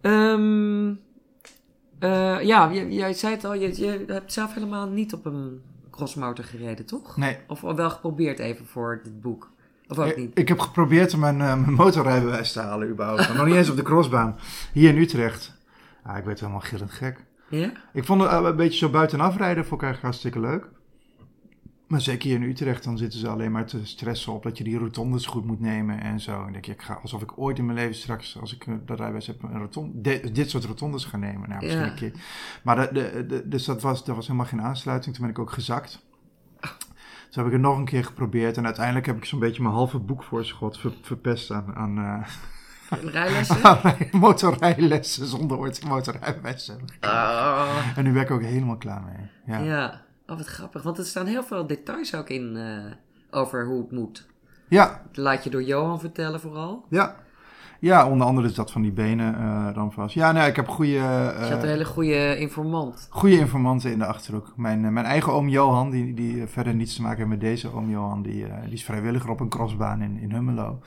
[0.00, 0.88] Ehm,
[1.98, 5.60] eh, ja, jij, jij zei het al, je, je hebt zelf helemaal niet op een
[5.90, 7.16] crossmotor gereden, toch?
[7.16, 7.38] nee.
[7.48, 9.50] Of wel geprobeerd even voor dit boek?
[9.88, 10.38] Of ook Ik, niet?
[10.38, 13.28] ik heb geprobeerd om mijn, eh, mijn motorrijbewijs te halen überhaupt.
[13.28, 14.38] Maar nog niet eens op de crossbaan.
[14.72, 15.58] Hier in Utrecht.
[16.02, 17.24] Ah, ik werd helemaal gillend gek.
[17.48, 17.72] Ja?
[17.92, 20.68] Ik vond het een beetje zo buitenaf rijden vond ik eigenlijk hartstikke leuk.
[21.90, 24.64] Maar zeker hier in Utrecht, dan zitten ze alleen maar te stressen op dat je
[24.64, 26.32] die rotondes goed moet nemen en zo.
[26.36, 28.66] En dan denk je, ik ga alsof ik ooit in mijn leven straks, als ik
[28.66, 31.48] eh, de rijbewijs heb, een rotonde, de- dit soort rotondes ga nemen.
[31.48, 31.90] Nou, misschien Ja.
[31.90, 32.12] een keer.
[32.62, 35.14] Maar de, de, de- dus dat was, dat was helemaal geen aansluiting.
[35.14, 36.04] Toen ben ik ook gezakt.
[36.60, 39.74] Toen heb ik het nog een keer geprobeerd en uiteindelijk heb ik zo'n beetje mijn
[39.74, 42.26] halve boekvoorschot ver, verpest aan, aan, eh,
[43.12, 43.78] Rijlessen?
[44.20, 46.88] motorrijlessen zonder ooit motorrijbewijs te hebben.
[47.00, 47.76] Ah.
[47.96, 49.30] En nu ben ik ook helemaal klaar mee.
[49.58, 49.64] Ja.
[49.64, 50.82] Ja, oh, wat grappig.
[50.82, 54.26] Want er staan heel veel details ook in eh, over hoe het moet.
[54.68, 56.84] ja, Laat je door Johan vertellen vooral.
[56.88, 57.16] Ja.
[57.80, 60.14] Ja, onder andere is dat van die benen eh, dan vast.
[60.14, 63.06] Ja, nee, ik heb goede, eh, je had een hele goede informant.
[63.10, 64.52] goede informanten in de Achterhoek.
[64.56, 67.40] Mijn, eh, mijn eigen oom Johan, die, die eh, verder niets te maken heeft met
[67.40, 70.78] deze oom Johan, die, eh, die is vrijwilliger op een crossbaan in, in Hummelo.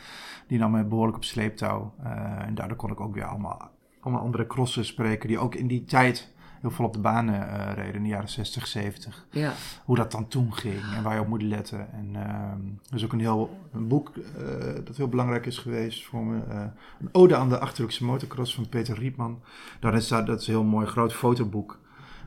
[0.48, 1.94] Die nam mij behoorlijk op sleeptouw.
[2.04, 2.12] Eh,
[2.48, 3.72] en daardoor kon ik ook weer allemaal,
[4.02, 6.33] allemaal andere crossen spreken die ook in die tijd
[6.64, 9.54] heel veel op de banen eh, reden, in de jaren 60, 70 Ja,
[9.86, 11.94] hoe dat dan toen ging en waar je op moet letten.
[11.94, 16.06] En ehm, er is ook een heel een boek eh, dat heel belangrijk is geweest
[16.06, 16.42] voor me.
[16.50, 16.62] eh,
[17.00, 19.42] een ode aan de Achterhoekse motocross van Peter Riepman.
[19.80, 21.80] Daarin staat, dat is een heel mooi groot fotoboek.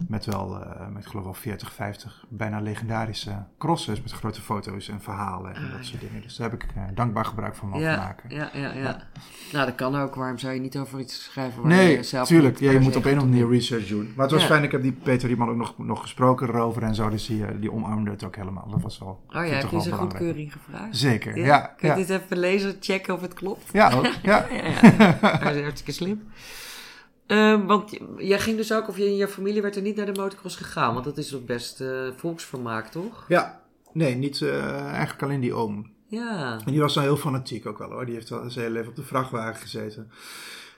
[0.08, 5.54] Met wel, met geloof wel 40, 50 bijna legendarische crossers met grote foto's en verhalen
[5.54, 6.22] en dat soort dingen.
[6.22, 8.30] Dus daar heb ik eh, dankbaar gebruik van mogen ja, maken.
[8.30, 9.02] ja, ja, ja.
[9.52, 10.14] Nou, dat kan ook.
[10.14, 12.58] Waarom zou je niet over iets schrijven waar Nee, je zelf tuurlijk.
[12.58, 14.12] Ja, je moet op een of andere manier research doen.
[14.16, 14.62] Maar het was fijn.
[14.62, 17.08] Ik heb die Peter Riepman ook nog, nog gesproken erover en zo.
[17.08, 18.68] Dus die, eh, die omarmde het ook helemaal.
[18.70, 19.24] Dat was wel.
[19.28, 19.96] Oh ja, heb je belangrijk.
[20.00, 20.96] goedkeuring gevraagd?
[20.96, 21.74] Zeker, ja.
[21.76, 23.70] Kun je dit even lezen, checken of het klopt?
[23.72, 24.06] Ja, ook.
[24.22, 24.46] Ja.
[24.50, 25.38] Ja, ja.
[25.62, 26.28] Hartstikke slim.
[27.26, 30.06] Ehm, want jij ging dus ook, of je in je familie werd er niet naar
[30.14, 30.92] de motocross gegaan.
[30.92, 33.24] Want dat is toch best eh, volksvermaak, toch?
[33.28, 33.64] ja.
[33.92, 35.90] Nee, niet eh, eigenlijk alleen die oom.
[36.08, 36.58] Ja.
[36.66, 38.04] En die was dan heel fanatiek ook wel hoor.
[38.06, 40.10] Die heeft al zijn hele leven op de vrachtwagen gezeten.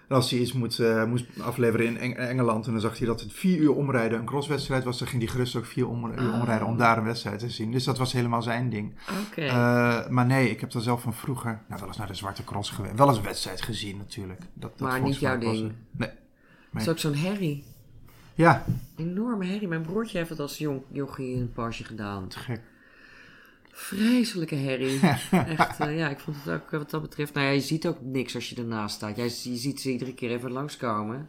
[0.09, 3.07] En als hij iets moet, eh, moest afleveren in Eng- Engeland en dan zag hij
[3.07, 6.11] dat het vier uur omrijden een crosswedstrijd was, dan ging hij gerust ook vier om-
[6.11, 6.41] uur Ah.
[6.41, 7.73] omrijden om daar een wedstrijd te zien.
[7.73, 8.95] Dus dat was helemaal zijn ding.
[9.29, 9.53] Oké.
[10.11, 12.71] Maar nee, ik heb dan zelf van vroeger, nou wel eens naar de Zwarte Cross
[12.71, 12.95] geweest.
[12.97, 14.41] Wel eens een wedstrijd gezien natuurlijk.
[14.55, 15.73] Dat, dat maar niet jouw was ding.
[15.91, 16.09] Nee.
[16.73, 17.65] Het is ook zo'n herrie.
[18.35, 18.65] Ja,
[18.97, 19.69] Enorme herrie.
[19.69, 22.29] Mijn broertje heeft het als jong, jochie in een Porsche gedaan.
[22.29, 22.61] te gek.
[23.71, 25.01] Vreselijke herrie.
[25.59, 27.35] Echt, eh, ja, ik vond het ook eh, wat dat betreft.
[27.35, 29.17] Nou ja, je ziet ook niks als je ernaast staat.
[29.17, 31.29] Jij, je ziet ze iedere keer even langskomen.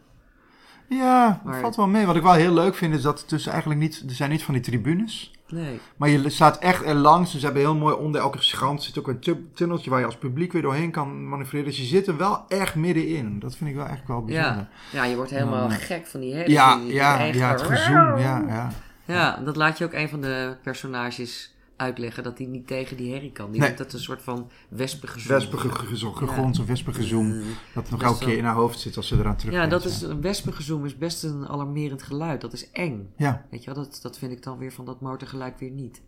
[0.98, 2.06] Ja, Maar- valt wel mee.
[2.06, 4.42] Wat ik wel heel leuk vind is dat er tussen eigenlijk niet, er zijn niet
[4.42, 5.30] van die tribunes.
[5.48, 5.80] Nee.
[5.96, 7.30] Maar je staat echt er langs.
[7.30, 10.06] Dus ze hebben heel mooi onder elke schans zit ook een tu- tunneltje waar je
[10.06, 11.66] als publiek weer doorheen kan manoeuvreren.
[11.66, 13.38] Dus je zit er wel echt middenin.
[13.38, 14.66] Dat vind ik wel echt wel bijzonder.
[14.92, 14.98] Ja.
[14.98, 16.52] ja, je wordt helemaal gek van die herrie.
[16.52, 17.94] Ja, Die- ja, die ja, het gezoem.
[18.18, 18.70] Ja, ja.
[19.04, 22.22] Ja, dat laat je ook een van de personages uitleggen.
[22.22, 23.50] Dat hij niet tegen die herrie kan.
[23.50, 23.74] Die Nee.
[23.74, 26.12] dat een soort van wespengezoem Wespengezoem,
[26.60, 27.26] of wespengezoem.
[27.26, 27.42] Mm.
[27.74, 30.02] Dat nog elke keer in haar hoofd zit als ze eraan terug Ja, dat is,
[30.02, 32.40] een wespengezoem is best een alarmerend geluid.
[32.40, 33.12] Dat is eng.
[33.16, 33.46] Ja.
[33.50, 36.02] Weet je wel, dat, dat vind ik dan weer van dat motorgeluid weer niet.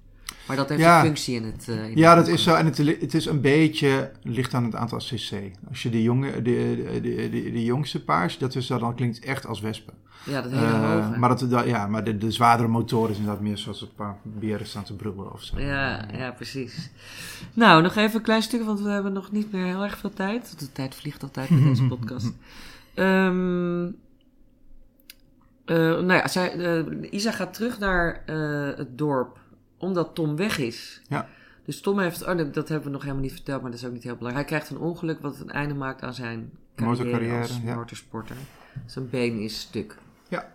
[0.47, 0.99] Maar dat heeft Ja.
[0.99, 1.69] een functie in het...
[1.69, 2.55] eh, in Ja, dat is zo.
[2.55, 5.33] En het, het is een beetje, ligt aan het aantal cc.
[5.69, 9.61] Als je de, jonge, de, de, de, jongste paars, dat is, dan klinkt echt als
[9.61, 9.95] wespen.
[10.25, 11.19] Ja, dat hele Eh, hoge.
[11.19, 14.17] maar dat, dat- ja, maar de, de zwaardere motoren is inderdaad meer zoals een paar
[14.23, 15.61] beren staan te brullen of zo.
[15.61, 16.91] Ja, ja, precies.
[17.55, 20.13] Nou, nog even een klein stuk, want we hebben nog niet meer heel erg veel
[20.13, 20.59] tijd.
[20.59, 22.33] De tijd vliegt altijd met deze podcast.
[22.95, 23.85] Ehm
[25.65, 28.23] eh, nou ja, zij, Isa gaat terug naar
[28.77, 29.39] het dorp,
[29.83, 31.03] omdat Tom weg is.
[31.09, 31.29] Ja.
[31.65, 33.93] Dus Tom heeft, oh, dat, hebben we nog helemaal niet verteld, maar dat is ook
[33.93, 34.49] niet heel belangrijk.
[34.49, 37.75] Hij krijgt een ongeluk wat een einde maakt aan zijn carrière als ja.
[37.75, 38.37] motorsporter.
[38.87, 39.97] Zijn been is stuk.
[40.29, 40.53] Ja.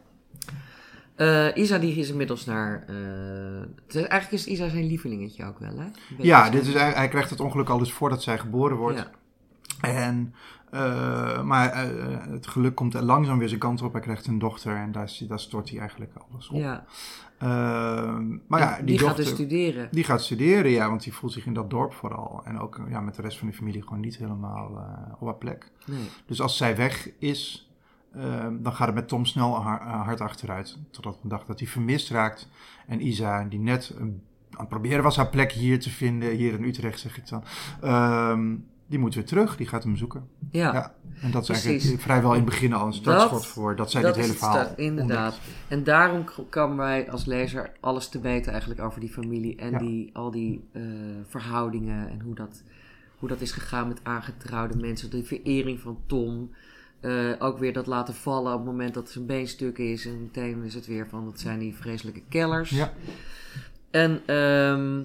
[1.15, 2.83] Eh, Isa die is inmiddels naar...
[2.87, 5.85] eh, is- eigenlijk is Isa zijn lievelingetje ook wel, hè?
[5.85, 8.97] Een Ja, dit is, hij, hij krijgt het ongeluk al dus voordat zij geboren wordt.
[8.97, 9.09] Ja.
[9.89, 10.33] En,
[10.71, 13.91] eh, maar eh, het geluk komt er langzaam weer zijn kant op.
[13.91, 15.09] Hij krijgt een dochter en daar,
[15.39, 16.57] stort hij eigenlijk alles op.
[16.59, 16.85] Ja.
[17.37, 17.47] Eh,
[18.47, 19.87] maar ja, En die, gaat dus studeren.
[19.91, 22.41] die gaat studeren, ja, want die voelt zich in dat dorp vooral.
[22.43, 25.35] En ook ja, met de rest van de familie gewoon niet helemaal eh, op haar
[25.37, 25.71] plek.
[25.85, 26.09] Nee.
[26.25, 27.69] Dus als zij weg is,
[28.13, 30.77] eh, dan gaat het met Tom snel ha- hard achteruit.
[30.91, 32.49] Totdat een dag dat hij vermist raakt.
[32.87, 34.21] En Isa, die net aan
[34.57, 37.43] het proberen was haar plek hier te vinden, hier in Utrecht zeg ik dan.
[37.81, 38.55] ehm,
[38.87, 40.27] die moet weer terug, die gaat hem zoeken.
[40.51, 40.95] Ja, Ja.
[41.21, 41.65] En dat is Precies.
[41.69, 44.53] eigenlijk vrijwel in het begin al een startschot voor dat zij dat dit hele verhaal
[44.63, 45.33] start, inderdaad.
[45.33, 45.55] ontdekt.
[45.67, 49.71] En daarom k- komen wij als lezer alles te weten eigenlijk over die familie en
[49.71, 49.77] Ja.
[49.77, 50.81] die, al die eh,
[51.27, 52.63] verhoudingen en hoe dat,
[53.17, 55.09] hoe dat is gegaan met aangetrouwde mensen.
[55.09, 56.51] De verering van Tom.
[56.99, 60.05] Eh, ook weer dat laten vallen op het moment dat zijn been stuk is.
[60.05, 62.69] En meteen is het weer van, dat zijn die vreselijke kellers.
[62.69, 62.93] Ja.
[63.91, 65.01] En ehm,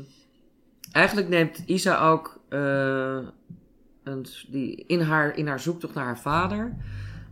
[0.93, 3.19] eigenlijk neemt Isa ook eh,
[4.49, 6.77] die, in, haar, in haar zoektocht naar haar vader.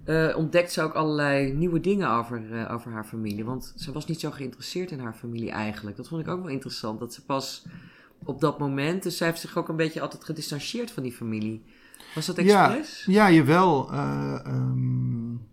[0.04, 3.44] eh, ontdekt ze ook allerlei nieuwe dingen over, eh, over haar familie.
[3.44, 5.96] Want ze was niet zo geïnteresseerd in haar familie eigenlijk.
[5.96, 7.00] Dat vond ik ook wel interessant.
[7.00, 7.64] Dat ze pas
[8.24, 9.02] op dat moment.
[9.02, 11.62] Dus zij heeft zich ook een beetje altijd gedistanceerd van die familie.
[12.14, 13.04] Was dat expres?
[13.06, 13.92] Ja, ja jawel.
[13.92, 15.46] Uh, um,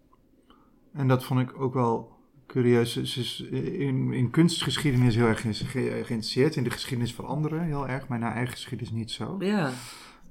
[0.94, 2.16] en dat vond ik ook wel
[2.48, 2.94] curieus.
[2.94, 6.56] Ze is in, in kunstgeschiedenis heel erg geïnteresseerd.
[6.56, 8.08] In de geschiedenis van anderen heel erg.
[8.08, 9.36] Maar naar eigen geschiedenis niet zo.
[9.40, 9.72] Ja.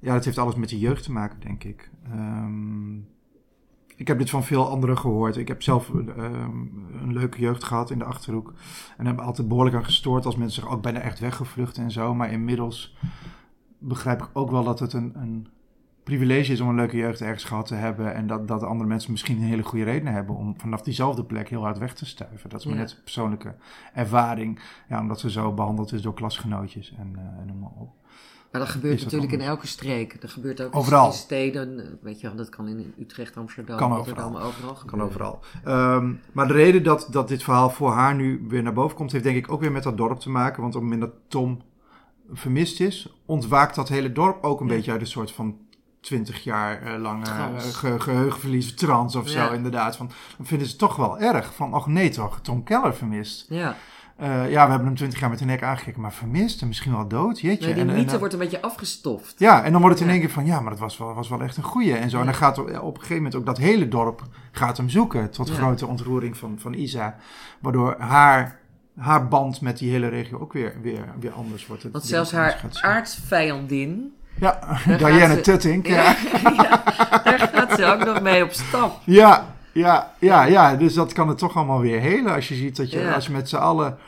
[0.00, 1.90] Ja, dat heeft alles met de jeugd te maken, denk ik.
[2.12, 3.08] Um,
[3.96, 5.36] ik heb dit van veel anderen gehoord.
[5.36, 6.02] Ik heb zelf uh,
[7.02, 8.54] een leuke jeugd gehad in de achterhoek.
[8.96, 12.14] En heb altijd behoorlijk aan gestoord als mensen zich ook bijna echt weggevlucht en zo.
[12.14, 12.96] Maar inmiddels
[13.78, 15.48] begrijp ik ook wel dat het een, een
[16.02, 18.14] privilege is om een leuke jeugd ergens gehad te hebben.
[18.14, 21.48] En dat, dat andere mensen misschien een hele goede reden hebben om vanaf diezelfde plek
[21.48, 22.50] heel hard weg te stuiven.
[22.50, 23.54] Dat is maar net persoonlijke
[23.94, 24.60] ervaring.
[24.88, 27.94] Ja, omdat ze zo behandeld is door klasgenootjes en, uh, en noem maar op.
[28.56, 30.20] Maar dat gebeurt natuurlijk in elke streek.
[30.20, 31.06] Dat gebeurt ook overal.
[31.06, 31.80] in steden.
[31.80, 34.46] Eh, weet je, dat kan in Utrecht, Amsterdam, kan Rotterdam, overal.
[34.46, 35.40] overal kan overal.
[35.66, 39.12] Um, maar de reden dat, dat dit verhaal voor haar nu weer naar boven komt,
[39.12, 40.62] heeft denk ik ook weer met dat dorp te maken.
[40.62, 41.60] Want op het moment dat Tom
[42.32, 44.74] vermist is, ontwaakt dat hele dorp ook een Ja.
[44.74, 45.56] beetje uit een soort van
[46.00, 49.46] twintig jaar eh, lange eh, ge- geheugenverlies, trance of Ja.
[49.48, 49.96] zo inderdaad.
[49.96, 51.54] Van, dan vinden ze het toch wel erg.
[51.54, 53.46] Van, ach nee toch, Tom Keller vermist.
[53.48, 53.76] Ja,
[54.24, 57.08] ja, we hebben hem twintig jaar met de nek aangekeken, maar vermist en misschien wel
[57.08, 57.64] dood, jeetje.
[57.66, 59.34] nee, die En- en, mythe eh, wordt een beetje afgestoft.
[59.38, 61.28] ja, en dan wordt het in één keer van, ja, maar dat was wel, was
[61.28, 62.18] wel echt een goeie en zo.
[62.18, 65.30] En dan gaat op een gegeven moment ook dat hele dorp gaat hem zoeken.
[65.30, 67.16] Tot grote ontroering van, van Isa.
[67.60, 68.58] Waardoor haar,
[68.98, 71.82] haar band met die hele regio ook weer, weer, weer anders wordt.
[71.82, 75.18] Het Want zelfs haar aardsvijandin, Ja, ze- ja,
[75.86, 76.16] Ja.
[76.42, 76.80] ja,
[77.24, 79.00] daar gaat ze ook nog mee op stap.
[79.04, 82.34] Ja, ja, ja, ja, dus dat kan het toch allemaal weer helen.
[82.34, 83.14] Als je ziet dat je, Ja.
[83.14, 83.98] als je met z'n allen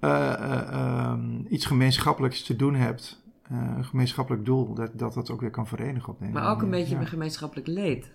[0.00, 3.22] eh, eh, ehm, iets gemeenschappelijks te doen hebt.
[3.50, 6.70] eh, een gemeenschappelijk doel, dat, dat dat ook weer kan verenigen op Maar ook een
[6.70, 7.00] beetje ja.
[7.00, 8.12] een gemeenschappelijk leed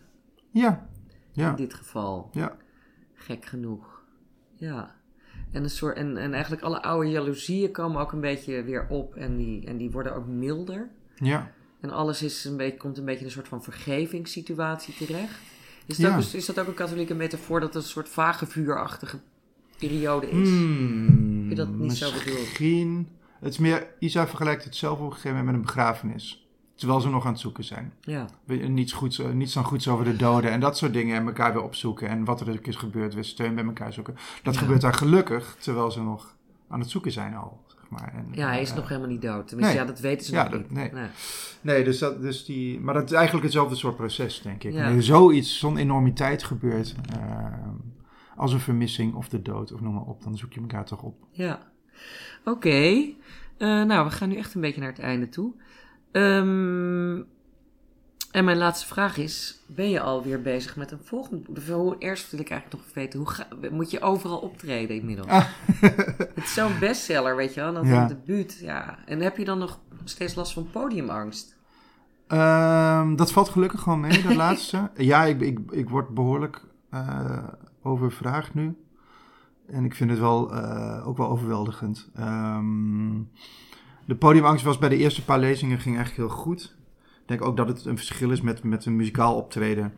[0.52, 0.88] Ja,
[1.32, 2.30] ja, in dit geval.
[2.32, 2.56] ja.
[3.14, 4.02] Gek genoeg.
[4.56, 4.96] Ja.
[5.52, 9.16] En, een soort, en, en eigenlijk alle oude jaloezieën komen ook een beetje weer op
[9.16, 10.90] en die, en die worden ook milder.
[11.16, 11.52] ja.
[11.82, 15.40] En alles is een beetje, komt een beetje in een soort van vergevingssituatie terecht.
[15.86, 16.18] Is dat, Ja.
[16.18, 19.20] ook, een- is dat ook een katholieke metafoor dat het een soort vage vuurachtige
[19.78, 20.50] periode is?
[20.50, 22.40] Hmm, Heb je dat niet zo bedoeld?
[22.40, 23.08] Misschien.
[23.40, 26.48] Het is meer, Isa vergelijkt het zelf op een gegeven moment met een begrafenis.
[26.76, 27.94] Terwijl ze nog aan het zoeken zijn.
[28.02, 28.26] Ja.
[28.48, 31.16] Niets, goeds, eh, niets dan goeds over de doden en dat soort dingen.
[31.16, 32.08] En elkaar weer opzoeken.
[32.10, 34.16] En wat er ook is gebeurd, weer steun bij elkaar zoeken.
[34.44, 34.60] Dat Ja.
[34.60, 36.36] gebeurt daar gelukkig, terwijl ze nog
[36.70, 37.63] aan het zoeken zijn al.
[37.94, 38.14] Maar.
[38.14, 39.48] en, ja, hij is eh, nog helemaal niet dood.
[39.48, 39.86] Tenminste, nee.
[39.86, 40.92] ja, dat weten ze Ja, nog dat- niet.
[40.92, 41.08] nee.
[41.62, 44.74] Nee, dus dat, dus die, maar dat is eigenlijk hetzelfde soort proces, denk ik.
[44.74, 44.84] Ja.
[44.84, 47.68] Wanneer zoiets, zo'n enormiteit gebeurt, eh,
[48.36, 51.02] als een vermissing of de dood of noem maar op, dan zoek je elkaar toch
[51.04, 51.16] op.
[51.32, 51.72] Ja.
[52.46, 52.70] Oké.
[53.58, 55.54] Eh, nou, we gaan nu echt een beetje naar het einde toe.
[56.12, 57.22] Ehm,
[58.34, 61.58] en mijn laatste vraag is: ben je alweer bezig met een volgend boek?
[61.68, 65.28] Hoe, eerst wil ik eigenlijk nog weten: hoe ga, moet je overal optreden inmiddels?
[65.28, 65.46] Ah.
[66.36, 68.08] Het is zo'n bestseller, weet je wel, dat Ja.
[68.08, 68.58] debuut.
[68.62, 68.98] Ja.
[69.06, 71.56] En heb je dan nog steeds last van podiumangst?
[72.28, 74.90] Ehm, dat valt gelukkig gewoon mee, dat laatste.
[74.96, 77.38] Ja, ik, ik, ik word behoorlijk eh,
[77.84, 78.78] overvraagd nu.
[79.68, 82.10] En ik vind het wel, eh, ook wel overweldigend.
[82.16, 83.22] Ehm,
[84.06, 86.76] de podiumangst was bij de eerste paar lezingen ging eigenlijk heel goed.
[87.24, 89.94] Ik denk ook dat het een verschil is met, met een muzikaal optreden.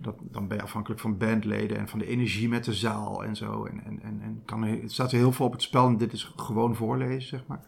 [0.00, 3.36] Dat, dan ben je afhankelijk van bandleden en van de energie met de zaal en
[3.36, 3.64] zo.
[3.64, 6.32] En, en, en, en kan, het staat heel veel op het spel en dit is
[6.36, 7.60] gewoon voorlezen, zeg maar.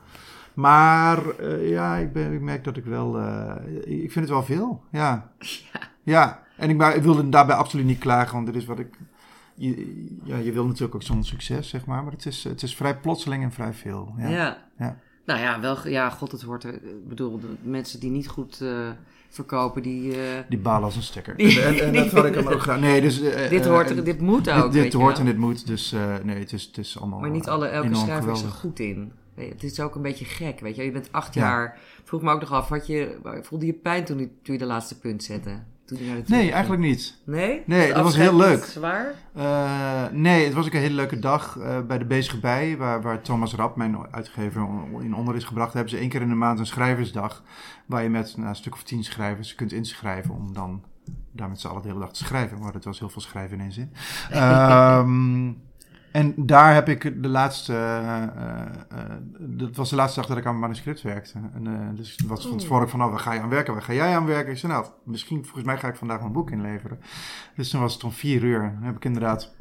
[0.55, 3.19] Maar eh, ja, ik, ben, ik merk dat ik wel.
[3.19, 3.55] eh,
[4.03, 4.85] ik vind het wel veel.
[4.91, 5.31] Ja.
[6.03, 6.43] Ja.
[6.57, 8.99] En ik, maar, ik wilde daarbij absoluut niet klagen, want dit is wat ik.
[9.55, 12.03] Je, ja, je wil natuurlijk ook zo'n succes, zeg maar.
[12.03, 14.15] Maar het is, het is vrij plotseling en vrij veel.
[14.17, 14.29] Ja.
[14.29, 14.59] Ja.
[14.79, 14.97] Ja.
[15.25, 16.75] Nou ja, wel, ja, god, het hoort er.
[16.75, 18.89] Ik bedoel, de mensen die niet goed eh,
[19.29, 20.13] verkopen, die.
[20.23, 21.37] eh, Die balen als een stekker.
[21.37, 22.81] Die- en, en, dat had ik dan ook gedaan.
[22.81, 24.73] Nee, dus, eh, dit hoort en er, dit moet ook.
[24.73, 25.67] dit, dit hoort en dit moet.
[25.67, 27.21] Dus nee, het is, het is allemaal.
[27.21, 29.13] Maar niet alle, elke schrijver is er goed in.
[29.35, 30.83] Het is ook een beetje gek, weet je.
[30.83, 31.41] Je bent acht Ja.
[31.43, 31.79] jaar.
[32.05, 34.67] Vroeg me ook nog af, had je, voelde je pijn toen, je- toen je de
[34.67, 35.51] laatste punt zette?
[35.91, 36.53] Toen je naar de tour Nee, ging?
[36.53, 37.15] eigenlijk niet.
[37.25, 37.63] Nee?
[37.67, 38.65] Nee, dat was heel leuk.
[38.65, 39.15] Zwaar?
[39.35, 43.03] Eh, nee, het was ook een hele leuke dag eh, bij de Bezige Bij, waar,
[43.03, 44.69] waar Thomas Rapp, mijn uitgever,
[45.01, 45.73] in onder is gebracht.
[45.73, 47.43] Hebben ze één keer in de maand een schrijversdag,
[47.87, 50.85] waar je met nou, een stuk of tien schrijvers kunt inschrijven om dan
[51.33, 52.59] daar met z'n allen de hele dag te schrijven.
[52.61, 53.93] Maar het was heel veel schrijven in één zin.
[54.31, 55.53] Ehm,
[56.13, 60.39] en daar heb ik de laatste, eh, eh, eh, dat was de laatste dag dat
[60.39, 61.39] ik aan mijn manuscript werkte.
[61.55, 63.73] En, dus het was van tevoren van, nou, waar ga je aan werken?
[63.73, 64.53] Waar ga jij aan werken?
[64.53, 67.01] Ik zei, nou, misschien, volgens mij ga ik vandaag mijn boek inleveren.
[67.57, 68.61] Dus toen was het om vier uur.
[68.61, 69.55] Dan heb ik inderdaad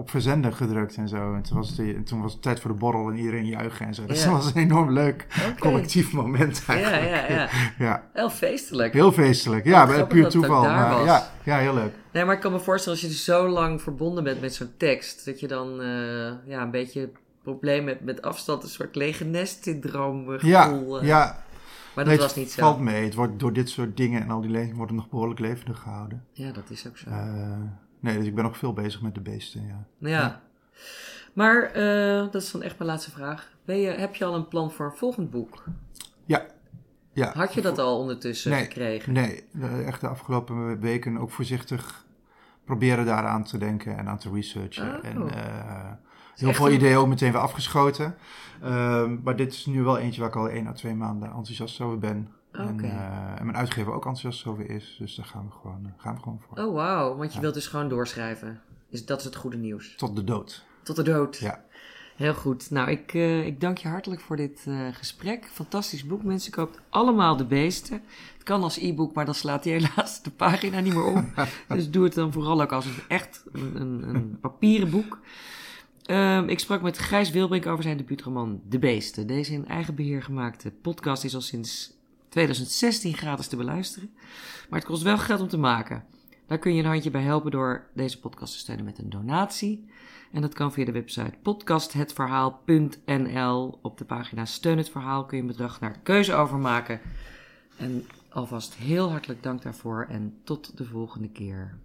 [0.00, 1.34] op verzenden gedrukt en zo.
[1.34, 3.86] En toen was, het, en toen was het tijd voor de borrel en iedereen juichen
[3.86, 4.06] en zo.
[4.06, 4.30] Dus Ja.
[4.30, 5.26] dat was een enorm leuk
[5.58, 7.28] collectief moment Ja, eigenlijk.
[7.28, 7.48] ja, ja.
[7.78, 8.92] Ja, Heel feestelijk.
[8.92, 9.64] heel feestelijk.
[9.64, 10.62] Ja, bij puur toeval.
[10.62, 11.92] Maar, ja, ja, heel leuk.
[12.12, 14.72] Nee, maar ik kan me voorstellen als je dus zo lang verbonden bent met zo'n
[14.76, 17.10] tekst, dat je dan eh, ja, een beetje
[17.42, 21.02] probleem hebt met afstand, een soort lege nest syndroom Ja, eh.
[21.02, 21.42] ja.
[21.94, 22.60] maar dat Nee, was niet zo.
[22.60, 23.04] valt mee.
[23.04, 25.78] Het wordt door dit soort dingen en al die lezingen wordt het nog behoorlijk levendig
[25.78, 26.24] gehouden.
[26.32, 27.10] Ja, dat is ook zo.
[27.10, 27.50] Eh,
[28.00, 29.84] nee, dus ik ben nog veel bezig met de beesten, ja.
[29.98, 30.40] Nou ja.
[31.32, 33.50] Maar eh, dat is dan echt mijn laatste vraag.
[33.64, 35.64] Ben je, heb je al een plan voor een volgend boek?
[36.24, 36.46] Ja.
[37.12, 37.32] ja.
[37.34, 39.12] Had je dat al ondertussen Nee, gekregen?
[39.12, 39.44] Nee,
[39.84, 42.06] echt de afgelopen weken ook voorzichtig
[42.64, 44.98] proberen daaraan te denken en aan te researchen.
[44.98, 45.04] Oh.
[45.04, 45.92] En eh,
[46.34, 48.14] heel veel een- ideeën ook meteen weer afgeschoten.
[48.62, 51.80] Ehm, maar dit is nu wel eentje waar ik al één à twee maanden enthousiast
[51.80, 52.28] over ben.
[52.68, 54.96] En, eh, en mijn uitgever ook enthousiast over is.
[54.98, 56.64] Dus daar gaan we gewoon, eh, gaan we gewoon voor.
[56.64, 57.16] Oh, wauw.
[57.16, 57.40] Want je Ja.
[57.40, 58.60] wilt dus gewoon doorschrijven.
[58.88, 59.94] Is, dat is het goede nieuws.
[59.96, 60.64] Tot de dood.
[60.82, 61.36] Tot de dood.
[61.36, 61.64] Ja.
[62.16, 62.70] Heel goed.
[62.70, 65.48] Nou, ik, eh, ik dank je hartelijk voor dit gesprek.
[65.52, 66.22] Fantastisch boek.
[66.22, 68.02] Mensen koopt allemaal de beesten.
[68.34, 71.32] Het kan als e-book, maar dan slaat hij helaas de pagina niet meer om.
[71.68, 75.18] dus doe het dan vooral ook als een echt een, een, een papieren boek.
[76.04, 79.26] Ehm, ik sprak met Gijs Wilbrink over zijn debuutroman De Beesten.
[79.26, 81.92] Deze in eigen beheer gemaakte podcast is al sinds
[82.30, 84.10] 2016 gratis te beluisteren.
[84.68, 86.04] Maar het kost wel geld om te maken.
[86.46, 89.88] Daar kun je een handje bij helpen door deze podcast te steunen met een donatie.
[90.32, 93.78] En dat kan via de website podcasthetverhaal.nl.
[93.82, 97.00] Op de pagina Steun het Verhaal kun je een bedrag naar keuze overmaken.
[97.76, 101.78] En alvast heel hartelijk dank daarvoor en tot de volgende keer.